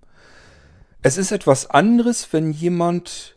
Es 1.02 1.18
ist 1.18 1.32
etwas 1.32 1.70
anderes, 1.70 2.32
wenn 2.32 2.52
jemand 2.52 3.37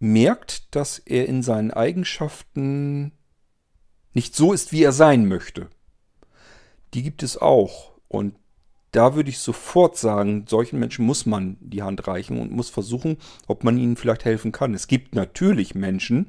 merkt, 0.00 0.74
dass 0.74 0.98
er 0.98 1.26
in 1.26 1.42
seinen 1.42 1.70
Eigenschaften 1.70 3.12
nicht 4.12 4.34
so 4.34 4.52
ist, 4.52 4.72
wie 4.72 4.82
er 4.82 4.92
sein 4.92 5.28
möchte. 5.28 5.68
Die 6.94 7.02
gibt 7.02 7.22
es 7.22 7.38
auch. 7.38 7.92
Und 8.08 8.34
da 8.92 9.14
würde 9.14 9.30
ich 9.30 9.38
sofort 9.38 9.96
sagen, 9.96 10.46
solchen 10.48 10.80
Menschen 10.80 11.04
muss 11.04 11.26
man 11.26 11.56
die 11.60 11.82
Hand 11.82 12.08
reichen 12.08 12.40
und 12.40 12.50
muss 12.50 12.70
versuchen, 12.70 13.18
ob 13.46 13.62
man 13.62 13.78
ihnen 13.78 13.96
vielleicht 13.96 14.24
helfen 14.24 14.50
kann. 14.50 14.74
Es 14.74 14.88
gibt 14.88 15.14
natürlich 15.14 15.76
Menschen, 15.76 16.28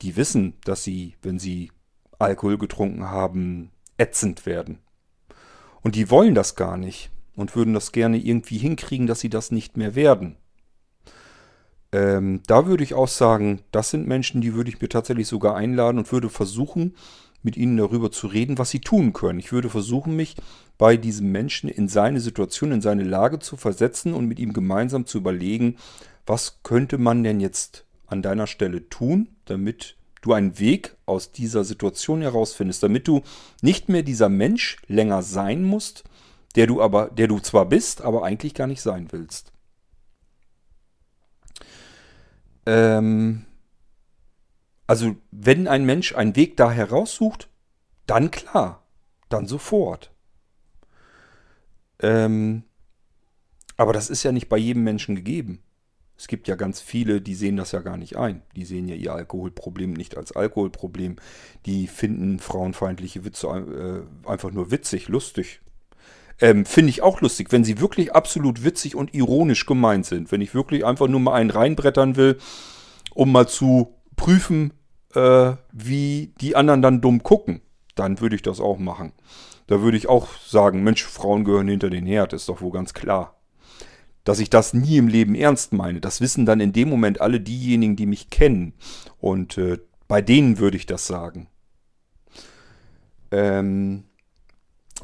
die 0.00 0.16
wissen, 0.16 0.54
dass 0.64 0.84
sie, 0.84 1.16
wenn 1.20 1.38
sie 1.38 1.70
Alkohol 2.18 2.56
getrunken 2.56 3.10
haben, 3.10 3.70
ätzend 3.98 4.46
werden. 4.46 4.78
Und 5.82 5.96
die 5.96 6.08
wollen 6.08 6.34
das 6.34 6.54
gar 6.54 6.76
nicht 6.76 7.10
und 7.36 7.54
würden 7.54 7.74
das 7.74 7.92
gerne 7.92 8.16
irgendwie 8.16 8.58
hinkriegen, 8.58 9.06
dass 9.06 9.20
sie 9.20 9.28
das 9.28 9.50
nicht 9.50 9.76
mehr 9.76 9.94
werden. 9.94 10.36
Ähm, 11.92 12.42
da 12.46 12.66
würde 12.66 12.84
ich 12.84 12.94
auch 12.94 13.08
sagen, 13.08 13.60
das 13.72 13.90
sind 13.90 14.06
Menschen, 14.06 14.40
die 14.40 14.54
würde 14.54 14.70
ich 14.70 14.80
mir 14.80 14.88
tatsächlich 14.88 15.26
sogar 15.26 15.56
einladen 15.56 15.98
und 15.98 16.12
würde 16.12 16.28
versuchen, 16.28 16.94
mit 17.42 17.56
ihnen 17.56 17.76
darüber 17.76 18.10
zu 18.10 18.26
reden, 18.26 18.58
was 18.58 18.70
sie 18.70 18.80
tun 18.80 19.12
können. 19.12 19.38
Ich 19.38 19.52
würde 19.52 19.70
versuchen, 19.70 20.16
mich 20.16 20.36
bei 20.76 20.96
diesem 20.96 21.30
Menschen 21.32 21.68
in 21.68 21.88
seine 21.88 22.20
Situation, 22.20 22.72
in 22.72 22.80
seine 22.80 23.04
Lage 23.04 23.38
zu 23.38 23.56
versetzen 23.56 24.12
und 24.12 24.26
mit 24.26 24.38
ihm 24.38 24.52
gemeinsam 24.52 25.06
zu 25.06 25.18
überlegen, 25.18 25.76
was 26.26 26.60
könnte 26.62 26.98
man 26.98 27.22
denn 27.24 27.40
jetzt 27.40 27.84
an 28.06 28.22
deiner 28.22 28.46
Stelle 28.46 28.88
tun, 28.88 29.28
damit 29.44 29.96
du 30.20 30.32
einen 30.32 30.58
Weg 30.58 30.96
aus 31.06 31.32
dieser 31.32 31.64
Situation 31.64 32.22
herausfindest, 32.22 32.82
damit 32.82 33.06
du 33.08 33.22
nicht 33.62 33.88
mehr 33.88 34.02
dieser 34.02 34.28
Mensch 34.28 34.78
länger 34.86 35.22
sein 35.22 35.62
musst, 35.62 36.04
der 36.56 36.66
du 36.66 36.82
aber, 36.82 37.08
der 37.08 37.28
du 37.28 37.38
zwar 37.38 37.66
bist, 37.66 38.02
aber 38.02 38.24
eigentlich 38.24 38.54
gar 38.54 38.66
nicht 38.66 38.82
sein 38.82 39.08
willst. 39.10 39.52
Ähm, 42.68 43.46
also, 44.86 45.16
wenn 45.30 45.66
ein 45.68 45.86
Mensch 45.86 46.14
einen 46.14 46.36
Weg 46.36 46.58
da 46.58 46.70
heraussucht, 46.70 47.48
dann 48.06 48.30
klar, 48.30 48.82
dann 49.30 49.46
sofort. 49.46 50.12
Ähm, 52.00 52.64
aber 53.78 53.94
das 53.94 54.10
ist 54.10 54.22
ja 54.22 54.32
nicht 54.32 54.50
bei 54.50 54.58
jedem 54.58 54.84
Menschen 54.84 55.16
gegeben. 55.16 55.62
Es 56.18 56.28
gibt 56.28 56.46
ja 56.46 56.56
ganz 56.56 56.80
viele, 56.80 57.22
die 57.22 57.34
sehen 57.34 57.56
das 57.56 57.72
ja 57.72 57.80
gar 57.80 57.96
nicht 57.96 58.16
ein. 58.16 58.42
Die 58.54 58.66
sehen 58.66 58.86
ja 58.86 58.96
ihr 58.96 59.14
Alkoholproblem 59.14 59.94
nicht 59.94 60.18
als 60.18 60.32
Alkoholproblem. 60.32 61.16
Die 61.64 61.86
finden 61.86 62.38
frauenfeindliche 62.38 63.24
Witze 63.24 63.46
äh, 63.46 64.28
einfach 64.28 64.50
nur 64.50 64.70
witzig, 64.70 65.08
lustig. 65.08 65.62
Ähm, 66.40 66.64
Finde 66.64 66.90
ich 66.90 67.02
auch 67.02 67.20
lustig, 67.20 67.50
wenn 67.50 67.64
sie 67.64 67.80
wirklich 67.80 68.14
absolut 68.14 68.64
witzig 68.64 68.94
und 68.94 69.14
ironisch 69.14 69.66
gemeint 69.66 70.06
sind. 70.06 70.30
Wenn 70.30 70.40
ich 70.40 70.54
wirklich 70.54 70.84
einfach 70.84 71.08
nur 71.08 71.20
mal 71.20 71.34
einen 71.34 71.50
reinbrettern 71.50 72.16
will, 72.16 72.38
um 73.14 73.32
mal 73.32 73.48
zu 73.48 73.94
prüfen, 74.16 74.72
äh, 75.14 75.52
wie 75.72 76.32
die 76.40 76.54
anderen 76.54 76.82
dann 76.82 77.00
dumm 77.00 77.22
gucken, 77.22 77.60
dann 77.94 78.20
würde 78.20 78.36
ich 78.36 78.42
das 78.42 78.60
auch 78.60 78.78
machen. 78.78 79.12
Da 79.66 79.80
würde 79.82 79.96
ich 79.96 80.08
auch 80.08 80.28
sagen, 80.46 80.84
Mensch, 80.84 81.04
Frauen 81.04 81.44
gehören 81.44 81.68
hinter 81.68 81.90
den 81.90 82.06
Herd, 82.06 82.32
ist 82.32 82.48
doch 82.48 82.60
wohl 82.60 82.72
ganz 82.72 82.94
klar 82.94 83.38
dass 84.28 84.40
ich 84.40 84.50
das 84.50 84.74
nie 84.74 84.98
im 84.98 85.08
Leben 85.08 85.34
ernst 85.34 85.72
meine. 85.72 86.02
Das 86.02 86.20
wissen 86.20 86.44
dann 86.44 86.60
in 86.60 86.74
dem 86.74 86.90
Moment 86.90 87.18
alle 87.22 87.40
diejenigen, 87.40 87.96
die 87.96 88.04
mich 88.04 88.28
kennen. 88.28 88.74
Und 89.18 89.56
äh, 89.56 89.78
bei 90.06 90.20
denen 90.20 90.58
würde 90.58 90.76
ich 90.76 90.84
das 90.84 91.06
sagen. 91.06 91.48
Ähm, 93.30 94.04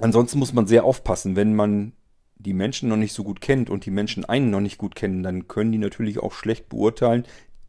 ansonsten 0.00 0.38
muss 0.38 0.52
man 0.52 0.66
sehr 0.66 0.84
aufpassen, 0.84 1.36
wenn 1.36 1.54
man 1.54 1.92
die 2.36 2.52
Menschen 2.52 2.88
noch 2.88 2.96
nicht 2.96 3.12
so 3.12 3.24
gut 3.24 3.40
kennt 3.40 3.70
und 3.70 3.86
die 3.86 3.90
Menschen 3.90 4.24
einen 4.24 4.50
noch 4.50 4.60
nicht 4.60 4.78
gut 4.78 4.94
kennen, 4.94 5.22
dann 5.22 5.48
können 5.48 5.72
die 5.72 5.78
natürlich 5.78 6.18
auch 6.18 6.32
schlecht 6.32 6.68
beurteilen, 6.68 7.24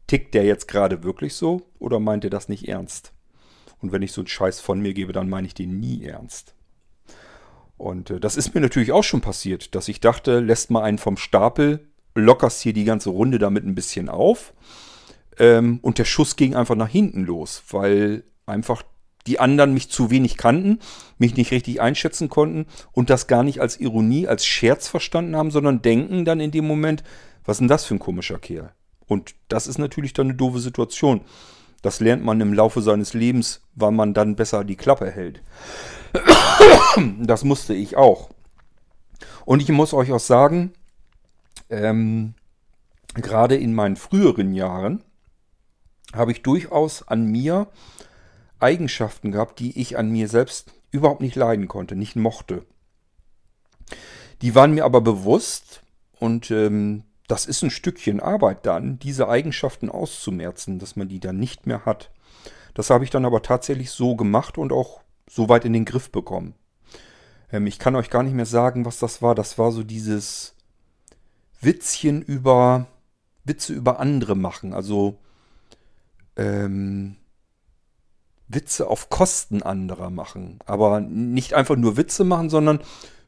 tickt 0.06 0.34
der 0.34 0.44
jetzt 0.44 0.68
gerade 0.68 1.02
wirklich 1.02 1.34
so 1.34 1.62
oder 1.78 1.98
meint 1.98 2.24
er 2.24 2.30
das 2.30 2.48
nicht 2.48 2.68
ernst? 2.68 3.12
Und 3.80 3.92
wenn 3.92 4.02
ich 4.02 4.12
so 4.12 4.20
einen 4.20 4.28
Scheiß 4.28 4.60
von 4.60 4.80
mir 4.80 4.94
gebe, 4.94 5.12
dann 5.12 5.28
meine 5.28 5.46
ich 5.46 5.54
den 5.54 5.80
nie 5.80 6.04
ernst. 6.04 6.54
Und 7.76 8.10
äh, 8.10 8.20
das 8.20 8.36
ist 8.36 8.54
mir 8.54 8.60
natürlich 8.60 8.92
auch 8.92 9.04
schon 9.04 9.20
passiert, 9.20 9.74
dass 9.74 9.88
ich 9.88 10.00
dachte, 10.00 10.40
lässt 10.40 10.70
mal 10.70 10.82
einen 10.82 10.98
vom 10.98 11.16
Stapel, 11.16 11.88
lockerst 12.14 12.62
hier 12.62 12.72
die 12.72 12.84
ganze 12.84 13.10
Runde 13.10 13.38
damit 13.38 13.64
ein 13.64 13.74
bisschen 13.74 14.08
auf. 14.08 14.54
Ähm, 15.38 15.78
und 15.82 15.98
der 15.98 16.06
Schuss 16.06 16.36
ging 16.36 16.54
einfach 16.54 16.74
nach 16.74 16.88
hinten 16.88 17.24
los, 17.24 17.62
weil 17.70 18.24
einfach 18.46 18.82
die 19.26 19.40
anderen 19.40 19.74
mich 19.74 19.90
zu 19.90 20.10
wenig 20.10 20.36
kannten, 20.36 20.78
mich 21.18 21.36
nicht 21.36 21.50
richtig 21.50 21.80
einschätzen 21.80 22.28
konnten 22.28 22.66
und 22.92 23.10
das 23.10 23.26
gar 23.26 23.42
nicht 23.42 23.60
als 23.60 23.80
Ironie, 23.80 24.26
als 24.26 24.46
Scherz 24.46 24.88
verstanden 24.88 25.36
haben, 25.36 25.50
sondern 25.50 25.82
denken 25.82 26.24
dann 26.24 26.40
in 26.40 26.50
dem 26.50 26.66
Moment, 26.66 27.02
was 27.44 27.56
ist 27.56 27.60
denn 27.60 27.68
das 27.68 27.84
für 27.84 27.94
ein 27.94 28.00
komischer 28.00 28.38
Kerl? 28.38 28.72
Und 29.06 29.34
das 29.48 29.66
ist 29.66 29.78
natürlich 29.78 30.12
dann 30.12 30.28
eine 30.28 30.36
doofe 30.36 30.58
Situation. 30.58 31.20
Das 31.82 32.00
lernt 32.00 32.24
man 32.24 32.40
im 32.40 32.52
Laufe 32.52 32.82
seines 32.82 33.14
Lebens, 33.14 33.62
weil 33.74 33.92
man 33.92 34.14
dann 34.14 34.34
besser 34.36 34.64
die 34.64 34.76
Klappe 34.76 35.10
hält. 35.10 35.42
Das 37.18 37.44
musste 37.44 37.74
ich 37.74 37.96
auch. 37.96 38.30
Und 39.44 39.60
ich 39.60 39.68
muss 39.68 39.92
euch 39.92 40.12
auch 40.12 40.20
sagen, 40.20 40.72
ähm, 41.68 42.34
gerade 43.14 43.56
in 43.56 43.74
meinen 43.74 43.96
früheren 43.96 44.54
Jahren 44.54 45.02
habe 46.14 46.32
ich 46.32 46.42
durchaus 46.42 47.06
an 47.06 47.26
mir 47.26 47.68
Eigenschaften 48.66 49.30
gehabt, 49.30 49.60
die 49.60 49.78
ich 49.80 49.96
an 49.96 50.10
mir 50.10 50.28
selbst 50.28 50.72
überhaupt 50.90 51.20
nicht 51.20 51.36
leiden 51.36 51.68
konnte, 51.68 51.94
nicht 51.94 52.16
mochte. 52.16 52.66
Die 54.42 54.56
waren 54.56 54.72
mir 54.74 54.84
aber 54.84 55.00
bewusst 55.00 55.82
und 56.18 56.50
ähm, 56.50 57.04
das 57.28 57.46
ist 57.46 57.62
ein 57.62 57.70
Stückchen 57.70 58.18
Arbeit 58.18 58.66
dann, 58.66 58.98
diese 58.98 59.28
Eigenschaften 59.28 59.88
auszumerzen, 59.88 60.80
dass 60.80 60.96
man 60.96 61.08
die 61.08 61.20
dann 61.20 61.38
nicht 61.38 61.66
mehr 61.66 61.84
hat. 61.86 62.10
Das 62.74 62.90
habe 62.90 63.04
ich 63.04 63.10
dann 63.10 63.24
aber 63.24 63.42
tatsächlich 63.42 63.90
so 63.90 64.16
gemacht 64.16 64.58
und 64.58 64.72
auch 64.72 65.00
so 65.30 65.48
weit 65.48 65.64
in 65.64 65.72
den 65.72 65.84
Griff 65.84 66.10
bekommen. 66.10 66.54
Ähm, 67.52 67.68
ich 67.68 67.78
kann 67.78 67.94
euch 67.94 68.10
gar 68.10 68.24
nicht 68.24 68.34
mehr 68.34 68.46
sagen, 68.46 68.84
was 68.84 68.98
das 68.98 69.22
war. 69.22 69.36
Das 69.36 69.58
war 69.58 69.70
so 69.70 69.84
dieses 69.84 70.56
Witzchen 71.60 72.20
über 72.20 72.86
Witze 73.44 73.72
über 73.72 74.00
andere 74.00 74.34
machen. 74.34 74.72
Also 74.72 75.18
ähm, 76.36 77.16
Witze 78.48 78.88
auf 78.88 79.10
Kosten 79.10 79.62
anderer 79.62 80.10
machen. 80.10 80.58
Aber 80.66 81.00
nicht 81.00 81.54
einfach 81.54 81.76
nur 81.76 81.96
Witze 81.96 82.24
machen, 82.24 82.50
sondern 82.50 82.80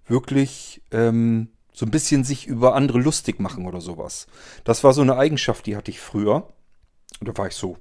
wirklich 0.07 0.83
ähm, 0.91 1.49
so 1.73 1.87
ein 1.87 1.91
bisschen 1.91 2.25
sich 2.25 2.47
über 2.47 2.75
andere 2.75 2.99
lustig 2.99 3.41
machen 3.41 3.67
oder 3.67 3.81
sowas. 3.81 4.27
Das 4.65 4.85
war 4.85 4.93
so 4.93 5.03
eine 5.03 5.17
Eigenschaft, 5.17 5.67
die 5.67 5.77
hatte 5.77 5.91
ich 5.91 6.01
früher. 6.01 6.49
Da 7.21 7.37
war 7.37 7.47
ich 7.47 7.55
so 7.55 7.77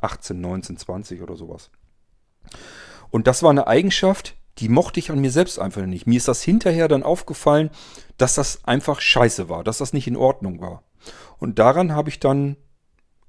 18, 0.00 0.40
19, 0.40 0.76
20 0.76 1.22
oder 1.22 1.36
sowas. 1.36 1.70
Und 3.10 3.26
das 3.26 3.42
war 3.42 3.50
eine 3.50 3.66
Eigenschaft, 3.66 4.36
die 4.58 4.68
mochte 4.68 5.00
ich 5.00 5.10
an 5.10 5.20
mir 5.20 5.30
selbst 5.30 5.58
einfach 5.58 5.86
nicht. 5.86 6.06
Mir 6.06 6.16
ist 6.16 6.28
das 6.28 6.42
hinterher 6.42 6.88
dann 6.88 7.02
aufgefallen, 7.02 7.70
dass 8.18 8.34
das 8.34 8.64
einfach 8.64 9.00
scheiße 9.00 9.48
war, 9.48 9.64
dass 9.64 9.78
das 9.78 9.92
nicht 9.92 10.06
in 10.06 10.16
Ordnung 10.16 10.60
war. 10.60 10.82
Und 11.38 11.58
daran 11.58 11.94
habe 11.94 12.10
ich 12.10 12.20
dann 12.20 12.56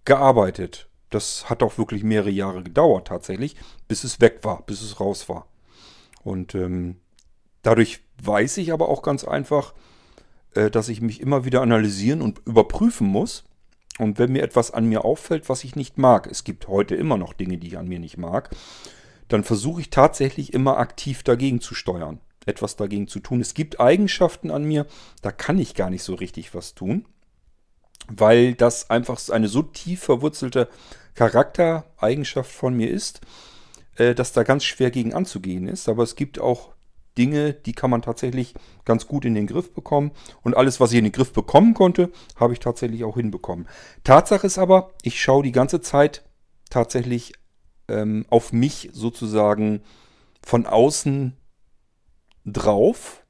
gearbeitet. 0.05 0.89
Das 1.13 1.49
hat 1.49 1.61
auch 1.61 1.77
wirklich 1.77 2.03
mehrere 2.03 2.31
Jahre 2.31 2.63
gedauert 2.63 3.07
tatsächlich, 3.07 3.55
bis 3.87 4.03
es 4.03 4.19
weg 4.19 4.39
war, 4.41 4.63
bis 4.65 4.81
es 4.81 4.99
raus 4.99 5.29
war. 5.29 5.47
Und 6.23 6.55
ähm, 6.55 6.97
dadurch 7.61 7.99
weiß 8.23 8.57
ich 8.57 8.73
aber 8.73 8.89
auch 8.89 9.01
ganz 9.01 9.23
einfach, 9.23 9.73
äh, 10.55 10.71
dass 10.71 10.89
ich 10.89 11.01
mich 11.01 11.21
immer 11.21 11.45
wieder 11.45 11.61
analysieren 11.61 12.21
und 12.21 12.41
überprüfen 12.45 13.07
muss. 13.07 13.43
Und 13.99 14.17
wenn 14.17 14.31
mir 14.31 14.41
etwas 14.41 14.71
an 14.71 14.85
mir 14.85 15.05
auffällt, 15.05 15.49
was 15.49 15.63
ich 15.63 15.75
nicht 15.75 15.99
mag, 15.99 16.27
es 16.27 16.43
gibt 16.43 16.67
heute 16.67 16.95
immer 16.95 17.17
noch 17.17 17.33
Dinge, 17.33 17.57
die 17.57 17.67
ich 17.67 17.77
an 17.77 17.87
mir 17.87 17.99
nicht 17.99 18.17
mag, 18.17 18.49
dann 19.27 19.43
versuche 19.43 19.81
ich 19.81 19.89
tatsächlich 19.91 20.53
immer 20.53 20.77
aktiv 20.77 21.21
dagegen 21.21 21.61
zu 21.61 21.75
steuern, 21.75 22.19
etwas 22.45 22.75
dagegen 22.75 23.07
zu 23.07 23.19
tun. 23.19 23.39
Es 23.39 23.53
gibt 23.53 23.79
Eigenschaften 23.79 24.49
an 24.49 24.63
mir, 24.63 24.87
da 25.21 25.31
kann 25.31 25.59
ich 25.59 25.75
gar 25.75 25.91
nicht 25.91 26.03
so 26.03 26.15
richtig 26.15 26.55
was 26.55 26.73
tun, 26.73 27.05
weil 28.07 28.53
das 28.53 28.89
einfach 28.89 29.19
eine 29.29 29.47
so 29.47 29.61
tief 29.61 30.03
verwurzelte 30.03 30.69
Charaktereigenschaft 31.15 32.51
von 32.51 32.75
mir 32.75 32.89
ist, 32.89 33.21
äh, 33.97 34.15
dass 34.15 34.33
da 34.33 34.43
ganz 34.43 34.63
schwer 34.63 34.91
gegen 34.91 35.13
anzugehen 35.13 35.67
ist. 35.67 35.89
Aber 35.89 36.03
es 36.03 36.15
gibt 36.15 36.39
auch 36.39 36.73
Dinge, 37.17 37.53
die 37.53 37.73
kann 37.73 37.89
man 37.89 38.01
tatsächlich 38.01 38.53
ganz 38.85 39.07
gut 39.07 39.25
in 39.25 39.35
den 39.35 39.47
Griff 39.47 39.73
bekommen. 39.73 40.11
Und 40.41 40.57
alles, 40.57 40.79
was 40.79 40.91
ich 40.91 40.97
in 40.97 41.03
den 41.03 41.13
Griff 41.13 41.31
bekommen 41.31 41.73
konnte, 41.73 42.11
habe 42.35 42.53
ich 42.53 42.59
tatsächlich 42.59 43.03
auch 43.03 43.15
hinbekommen. 43.15 43.67
Tatsache 44.03 44.47
ist 44.47 44.57
aber, 44.57 44.91
ich 45.03 45.21
schaue 45.21 45.43
die 45.43 45.51
ganze 45.51 45.81
Zeit 45.81 46.23
tatsächlich 46.69 47.33
ähm, 47.87 48.25
auf 48.29 48.51
mich 48.51 48.89
sozusagen 48.93 49.81
von 50.41 50.65
außen 50.65 51.37
drauf 52.45 53.23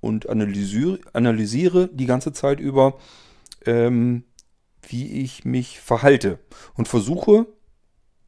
und 0.00 0.28
analysiere, 0.28 0.98
analysiere 1.12 1.88
die 1.92 2.06
ganze 2.06 2.32
Zeit 2.32 2.58
über, 2.60 2.98
ähm, 3.66 4.24
wie 4.82 5.22
ich 5.22 5.44
mich 5.44 5.80
verhalte 5.80 6.38
und 6.74 6.88
versuche, 6.88 7.46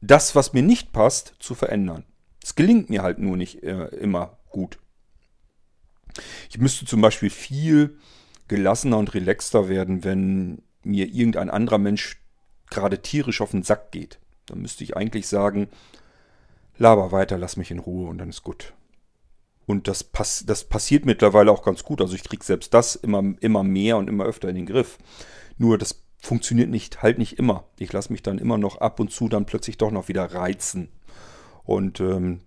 das, 0.01 0.35
was 0.35 0.53
mir 0.53 0.63
nicht 0.63 0.91
passt, 0.91 1.35
zu 1.39 1.55
verändern. 1.55 2.05
Es 2.43 2.55
gelingt 2.55 2.89
mir 2.89 3.03
halt 3.03 3.19
nur 3.19 3.37
nicht 3.37 3.63
äh, 3.63 3.85
immer 3.87 4.37
gut. 4.49 4.77
Ich 6.49 6.57
müsste 6.57 6.85
zum 6.85 7.01
Beispiel 7.01 7.29
viel 7.29 7.97
gelassener 8.47 8.97
und 8.97 9.13
relaxter 9.13 9.69
werden, 9.69 10.03
wenn 10.03 10.61
mir 10.83 11.07
irgendein 11.07 11.49
anderer 11.49 11.77
Mensch 11.77 12.21
gerade 12.69 13.01
tierisch 13.01 13.41
auf 13.41 13.51
den 13.51 13.63
Sack 13.63 13.91
geht. 13.91 14.19
Dann 14.45 14.61
müsste 14.61 14.83
ich 14.83 14.97
eigentlich 14.97 15.27
sagen, 15.27 15.69
laber 16.77 17.11
weiter, 17.11 17.37
lass 17.37 17.55
mich 17.55 17.71
in 17.71 17.79
Ruhe 17.79 18.09
und 18.09 18.17
dann 18.17 18.29
ist 18.29 18.43
gut. 18.43 18.73
Und 19.65 19.87
das, 19.87 20.03
pass 20.03 20.43
das 20.45 20.65
passiert 20.65 21.05
mittlerweile 21.05 21.51
auch 21.51 21.63
ganz 21.63 21.83
gut. 21.83 22.01
Also 22.01 22.15
ich 22.15 22.23
kriege 22.23 22.43
selbst 22.43 22.73
das 22.73 22.95
immer, 22.95 23.23
immer 23.39 23.63
mehr 23.63 23.97
und 23.97 24.09
immer 24.09 24.25
öfter 24.25 24.49
in 24.49 24.55
den 24.55 24.65
Griff. 24.65 24.97
Nur 25.57 25.77
das 25.77 26.03
funktioniert 26.17 26.69
nicht, 26.69 27.01
halt 27.01 27.17
nicht 27.17 27.39
immer. 27.39 27.65
Ich 27.77 27.91
lasse 27.93 28.11
mich 28.11 28.23
dann 28.23 28.37
immer 28.37 28.57
noch 28.57 28.77
ab 28.77 28.99
und 28.99 29.11
zu 29.11 29.29
dann 29.29 29.45
plötzlich 29.45 29.77
doch 29.77 29.91
noch 29.91 30.07
wieder 30.07 30.25
reizen. 30.33 30.89
Und 31.63 31.99
ähm, 31.99 32.41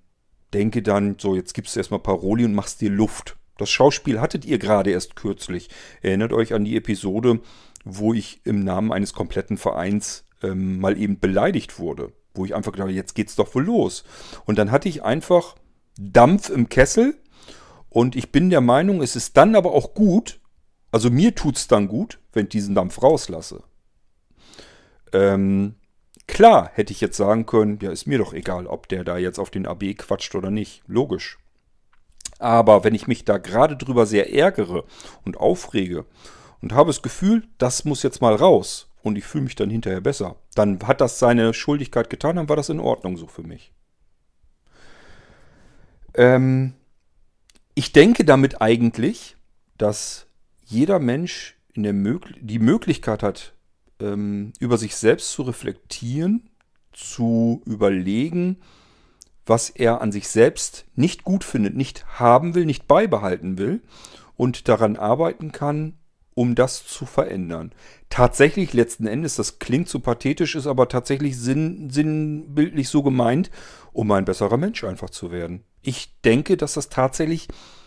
denke 0.52 0.82
dann, 0.82 1.16
so, 1.18 1.34
jetzt 1.34 1.54
gibst 1.54 1.74
du 1.74 1.80
erstmal 1.80 2.00
Paroli 2.00 2.44
und 2.44 2.54
machst 2.54 2.80
dir 2.80 2.90
Luft. 2.90 3.36
Das 3.58 3.70
Schauspiel 3.70 4.20
hattet 4.20 4.44
ihr 4.44 4.58
gerade 4.58 4.90
erst 4.90 5.16
kürzlich. 5.16 5.70
Erinnert 6.02 6.32
euch 6.32 6.52
an 6.52 6.64
die 6.64 6.76
Episode, 6.76 7.40
wo 7.84 8.12
ich 8.12 8.40
im 8.44 8.64
Namen 8.64 8.92
eines 8.92 9.14
kompletten 9.14 9.56
Vereins 9.56 10.24
ähm, 10.42 10.80
mal 10.80 10.98
eben 10.98 11.18
beleidigt 11.18 11.78
wurde. 11.78 12.12
Wo 12.34 12.44
ich 12.44 12.54
einfach 12.54 12.76
habe, 12.78 12.92
jetzt 12.92 13.14
geht's 13.14 13.36
doch 13.36 13.54
wohl 13.54 13.64
los. 13.64 14.04
Und 14.44 14.58
dann 14.58 14.70
hatte 14.70 14.88
ich 14.88 15.02
einfach 15.02 15.54
Dampf 15.98 16.48
im 16.50 16.68
Kessel. 16.68 17.16
Und 17.88 18.16
ich 18.16 18.30
bin 18.30 18.50
der 18.50 18.60
Meinung, 18.60 19.02
es 19.02 19.16
ist 19.16 19.36
dann 19.36 19.54
aber 19.54 19.72
auch 19.72 19.94
gut, 19.94 20.40
also 20.92 21.10
mir 21.10 21.34
tut's 21.34 21.68
dann 21.68 21.88
gut, 21.88 22.18
wenn 22.32 22.44
ich 22.44 22.50
diesen 22.50 22.74
Dampf 22.74 23.02
rauslasse. 23.02 23.62
Ähm, 25.12 25.76
klar 26.26 26.70
hätte 26.74 26.92
ich 26.92 27.00
jetzt 27.00 27.16
sagen 27.16 27.46
können, 27.46 27.78
ja, 27.80 27.90
ist 27.90 28.06
mir 28.06 28.18
doch 28.18 28.34
egal, 28.34 28.66
ob 28.66 28.88
der 28.88 29.04
da 29.04 29.16
jetzt 29.16 29.38
auf 29.38 29.50
den 29.50 29.66
AB 29.66 29.94
quatscht 29.96 30.34
oder 30.34 30.50
nicht. 30.50 30.82
Logisch. 30.86 31.38
Aber 32.38 32.84
wenn 32.84 32.94
ich 32.94 33.06
mich 33.06 33.24
da 33.24 33.38
gerade 33.38 33.76
drüber 33.76 34.04
sehr 34.04 34.32
ärgere 34.34 34.84
und 35.24 35.38
aufrege 35.38 36.04
und 36.60 36.72
habe 36.72 36.90
das 36.90 37.02
Gefühl, 37.02 37.48
das 37.58 37.84
muss 37.84 38.02
jetzt 38.02 38.20
mal 38.20 38.34
raus 38.34 38.88
und 39.02 39.16
ich 39.16 39.24
fühle 39.24 39.44
mich 39.44 39.54
dann 39.54 39.70
hinterher 39.70 40.00
besser. 40.00 40.36
Dann 40.54 40.78
hat 40.86 41.00
das 41.00 41.18
seine 41.18 41.54
Schuldigkeit 41.54 42.10
getan, 42.10 42.36
dann 42.36 42.48
war 42.48 42.56
das 42.56 42.68
in 42.68 42.80
Ordnung 42.80 43.16
so 43.16 43.26
für 43.26 43.42
mich. 43.42 43.72
Ähm, 46.16 46.74
ich 47.74 47.92
denke 47.92 48.24
damit 48.24 48.60
eigentlich, 48.60 49.36
dass 49.78 50.26
jeder 50.64 50.98
Mensch 50.98 51.56
Mög 51.74 52.34
die 52.40 52.58
Möglichkeit 52.58 53.22
hat, 53.22 53.54
ähm, 54.00 54.52
über 54.58 54.78
sich 54.78 54.96
selbst 54.96 55.30
zu 55.30 55.42
reflektieren, 55.42 56.48
zu 56.92 57.62
überlegen, 57.66 58.58
was 59.44 59.70
er 59.70 60.00
an 60.00 60.10
sich 60.10 60.28
selbst 60.28 60.86
nicht 60.94 61.22
gut 61.22 61.44
findet, 61.44 61.76
nicht 61.76 62.06
haben 62.18 62.54
will, 62.54 62.64
nicht 62.64 62.88
beibehalten 62.88 63.58
will 63.58 63.82
und 64.36 64.68
daran 64.68 64.96
arbeiten 64.96 65.52
kann, 65.52 65.94
um 66.34 66.54
das 66.54 66.86
zu 66.86 67.06
verändern. 67.06 67.72
Tatsächlich 68.10 68.72
letzten 68.72 69.06
Endes, 69.06 69.36
das 69.36 69.58
klingt 69.58 69.88
zu 69.88 70.00
pathetisch, 70.00 70.54
ist 70.54 70.66
aber 70.66 70.88
tatsächlich 70.88 71.38
sinn, 71.38 71.88
sinnbildlich 71.90 72.88
so 72.88 73.02
gemeint, 73.02 73.50
um 73.92 74.10
ein 74.12 74.24
besserer 74.24 74.56
Mensch 74.56 74.84
einfach 74.84 75.10
zu 75.10 75.30
werden. 75.30 75.64
Ich 75.86 76.20
denke, 76.22 76.56
dass 76.56 76.74
das 76.74 76.88
tatsächlich 76.88 77.46